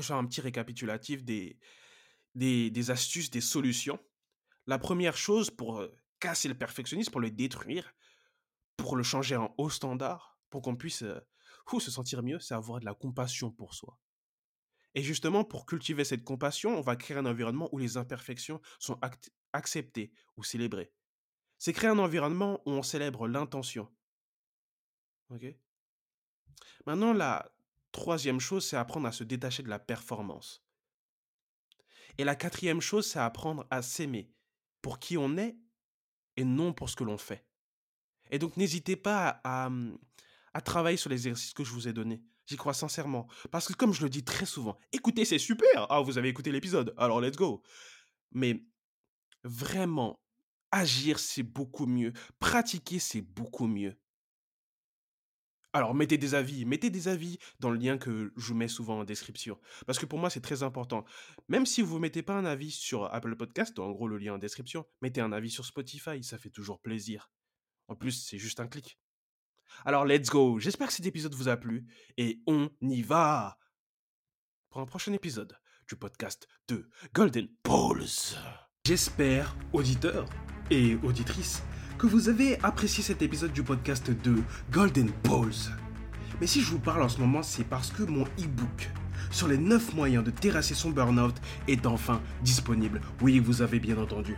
faire 0.00 0.16
un 0.16 0.26
petit 0.26 0.40
récapitulatif 0.42 1.24
des 1.24 1.58
des 2.36 2.90
astuces, 2.90 3.30
des 3.30 3.40
solutions. 3.42 4.00
La 4.66 4.78
1re 4.78 5.16
chose 5.16 5.50
pour, 5.50 5.80
heu, 5.80 5.92
casser 6.20 6.48
le 6.48 6.56
perfectionnisme, 6.58 7.12
pour 7.12 7.20
le 7.22 7.30
détruire, 7.30 7.94
pour 8.76 8.96
le 8.96 9.02
changer 9.04 9.36
en 9.36 9.54
haut 9.58 9.70
standard, 9.70 10.40
pour 10.50 10.62
qu'on 10.62 10.76
puisse, 10.76 11.02
heu, 11.02 11.20
ouh, 11.72 11.80
se 11.80 11.90
sentir 11.92 12.22
mieux, 12.24 12.40
c'est 12.40 12.54
avoir 12.54 12.80
de 12.80 12.86
la 12.86 12.94
compassion 12.94 13.50
pour 13.52 13.74
soi. 13.74 13.98
Et 14.96 15.02
justement, 15.02 15.44
pour 15.44 15.66
cultiver 15.66 16.04
cette 16.04 16.24
compassion, 16.24 16.76
on 16.76 16.80
va 16.80 16.96
créer 16.96 17.18
un 17.18 17.26
environnement 17.26 17.68
où 17.70 17.76
les 17.76 17.98
imperfections 17.98 18.62
sont 18.78 18.98
acceptées 19.52 20.10
ou 20.38 20.42
célébrées. 20.42 20.90
C'est 21.58 21.74
créer 21.74 21.90
un 21.90 21.98
environnement 21.98 22.62
où 22.64 22.70
on 22.70 22.82
célèbre 22.82 23.28
l'intention. 23.28 23.94
OK? 25.28 25.44
Maintenant 26.86 27.12
la 27.12 27.52
3e 27.92 28.40
chose, 28.40 28.66
c'est 28.66 28.78
apprendre 28.78 29.06
à 29.06 29.12
se 29.12 29.22
détacher 29.22 29.62
de 29.62 29.68
la 29.68 29.78
performance. 29.78 30.64
Et 32.16 32.24
la 32.24 32.34
4e 32.34 32.80
chose, 32.80 33.06
c'est 33.06 33.18
apprendre 33.18 33.66
à 33.70 33.82
s'aimer 33.82 34.32
pour 34.80 34.98
qui 34.98 35.18
on 35.18 35.36
est 35.36 35.58
et 36.38 36.44
non 36.44 36.72
pour 36.72 36.88
ce 36.88 36.96
que 36.96 37.04
l'on 37.04 37.18
fait. 37.18 37.46
Et 38.30 38.38
donc 38.38 38.56
n'hésitez 38.56 38.96
pas 38.96 39.42
à, 39.44 39.68
à 40.54 40.60
travailler 40.62 40.96
sur 40.96 41.10
les 41.10 41.28
exercices 41.28 41.52
que 41.52 41.64
je 41.64 41.72
vous 41.72 41.86
ai 41.86 41.92
donnés. 41.92 42.22
J'y 42.46 42.56
crois 42.56 42.74
sincèrement. 42.74 43.26
Parce 43.50 43.66
que 43.66 43.72
comme 43.74 43.92
je 43.92 44.02
le 44.02 44.08
dis 44.08 44.24
très 44.24 44.46
souvent: 44.46 44.78
«Écouter, 44.92 45.24
c'est 45.24 45.38
super! 45.38 45.86
Ah, 45.90 46.00
vous 46.00 46.18
avez 46.18 46.28
écouté 46.28 46.52
l'épisode, 46.52 46.94
alors 46.96 47.20
let's 47.20 47.36
go!» 47.36 47.62
mais 48.32 48.64
vraiment, 49.44 50.20
agir, 50.70 51.18
c'est 51.18 51.42
beaucoup 51.42 51.86
mieux. 51.86 52.12
Pratiquer, 52.38 52.98
c'est 52.98 53.22
beaucoup 53.22 53.66
mieux. 53.66 53.96
Alors 55.72 55.94
mettez 55.94 56.16
des 56.16 56.34
avis, 56.34 56.64
mettez 56.64 56.88
des 56.88 57.08
avis 57.08 57.38
dans 57.60 57.70
le 57.70 57.78
lien 57.78 57.98
que 57.98 58.32
je 58.36 58.54
mets 58.54 58.68
souvent 58.68 59.00
en 59.00 59.04
description. 59.04 59.58
Parce 59.86 59.98
que 59.98 60.06
pour 60.06 60.18
moi 60.18 60.30
c'est 60.30 60.40
très 60.40 60.62
important. 60.62 61.04
Même 61.48 61.66
si 61.66 61.82
vous 61.82 61.96
ne 61.96 62.00
mettez 62.00 62.22
pas 62.22 62.32
un 62.34 62.46
avis 62.46 62.70
sur 62.70 63.12
Apple 63.12 63.36
Podcast, 63.36 63.78
en 63.78 63.90
gros 63.90 64.08
le 64.08 64.16
lien 64.16 64.34
en 64.34 64.38
description, 64.38 64.86
mettez 65.02 65.20
un 65.20 65.32
avis 65.32 65.50
sur 65.50 65.66
Spotify, 65.66 66.22
ça 66.22 66.38
fait 66.38 66.48
toujours 66.48 66.80
plaisir. 66.80 67.30
En 67.88 67.94
plus 67.94 68.12
c'est 68.12 68.38
juste 68.38 68.60
un 68.60 68.68
clic. 68.68 68.98
Alors 69.84 70.04
let's 70.04 70.28
go, 70.28 70.58
j'espère 70.58 70.88
que 70.88 70.92
cet 70.92 71.06
épisode 71.06 71.34
vous 71.34 71.48
a 71.48 71.56
plu 71.56 71.86
et 72.16 72.40
on 72.46 72.70
y 72.80 73.02
va 73.02 73.58
pour 74.70 74.80
un 74.80 74.86
prochain 74.86 75.12
épisode 75.12 75.56
du 75.88 75.96
podcast 75.96 76.48
de 76.68 76.88
Golden 77.14 77.48
Balls. 77.64 78.36
J'espère, 78.86 79.56
auditeurs 79.72 80.28
et 80.70 80.96
auditrices, 81.02 81.62
que 81.98 82.06
vous 82.06 82.28
avez 82.28 82.58
apprécié 82.64 83.02
cet 83.02 83.22
épisode 83.22 83.52
du 83.52 83.62
podcast 83.62 84.10
de 84.10 84.42
Golden 84.70 85.10
Balls. 85.24 85.72
Mais 86.40 86.46
si 86.46 86.60
je 86.60 86.70
vous 86.70 86.78
parle 86.78 87.02
en 87.02 87.08
ce 87.08 87.20
moment, 87.20 87.42
c'est 87.42 87.64
parce 87.64 87.90
que 87.90 88.02
mon 88.02 88.24
e-book 88.38 88.90
sur 89.30 89.48
les 89.48 89.58
9 89.58 89.94
moyens 89.94 90.24
de 90.24 90.30
terrasser 90.30 90.74
son 90.74 90.90
burn-out 90.90 91.34
est 91.68 91.86
enfin 91.86 92.20
disponible. 92.42 93.00
Oui, 93.20 93.38
vous 93.38 93.62
avez 93.62 93.80
bien 93.80 93.98
entendu. 93.98 94.36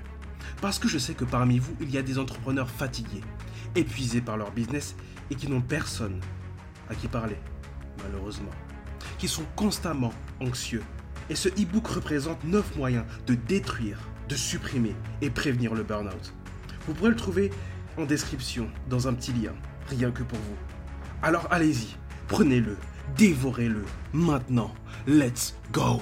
Parce 0.61 0.79
que 0.79 0.89
je 0.89 0.99
sais 0.99 1.15
que 1.15 1.25
parmi 1.25 1.59
vous, 1.59 1.77
il 1.81 1.91
y 1.91 1.99
a 1.99 2.03
des 2.03 2.19
entrepreneurs 2.19 2.71
fatigués, 2.71 3.23
épuisés 3.79 4.21
par 4.21 4.37
leur 4.37 4.51
business 4.51 4.95
et 5.31 5.35
qui 5.35 5.49
n'ont 5.49 5.61
personne 5.61 6.21
à 6.89 6.95
qui 6.95 7.09
parler, 7.09 7.37
malheureusement. 8.03 8.51
Qui 9.19 9.29
sont 9.29 9.45
constamment 9.57 10.13
anxieux. 10.41 10.83
Et 11.31 11.35
ce 11.35 11.49
e-book 11.49 11.87
représente 11.87 12.43
9 12.45 12.77
moyens 12.77 13.05
de 13.27 13.35
détruire, 13.35 13.99
de 14.29 14.35
supprimer 14.35 14.95
et 15.21 15.31
prévenir 15.31 15.75
le 15.75 15.83
burn-out. 15.83 16.33
Vous 16.87 16.95
pourrez 16.95 17.11
le 17.11 17.17
trouver 17.17 17.51
en 17.97 18.05
description, 18.05 18.69
dans 18.89 19.09
un 19.09 19.15
petit 19.15 19.33
lien, 19.33 19.53
rien 19.89 20.11
que 20.11 20.23
pour 20.23 20.39
vous. 20.39 20.57
Alors 21.23 21.49
allez-y, 21.51 21.97
prenez-le, 22.29 22.77
dévorez-le, 23.17 23.85
maintenant, 24.13 24.73
let's 25.07 25.55
go 25.73 26.01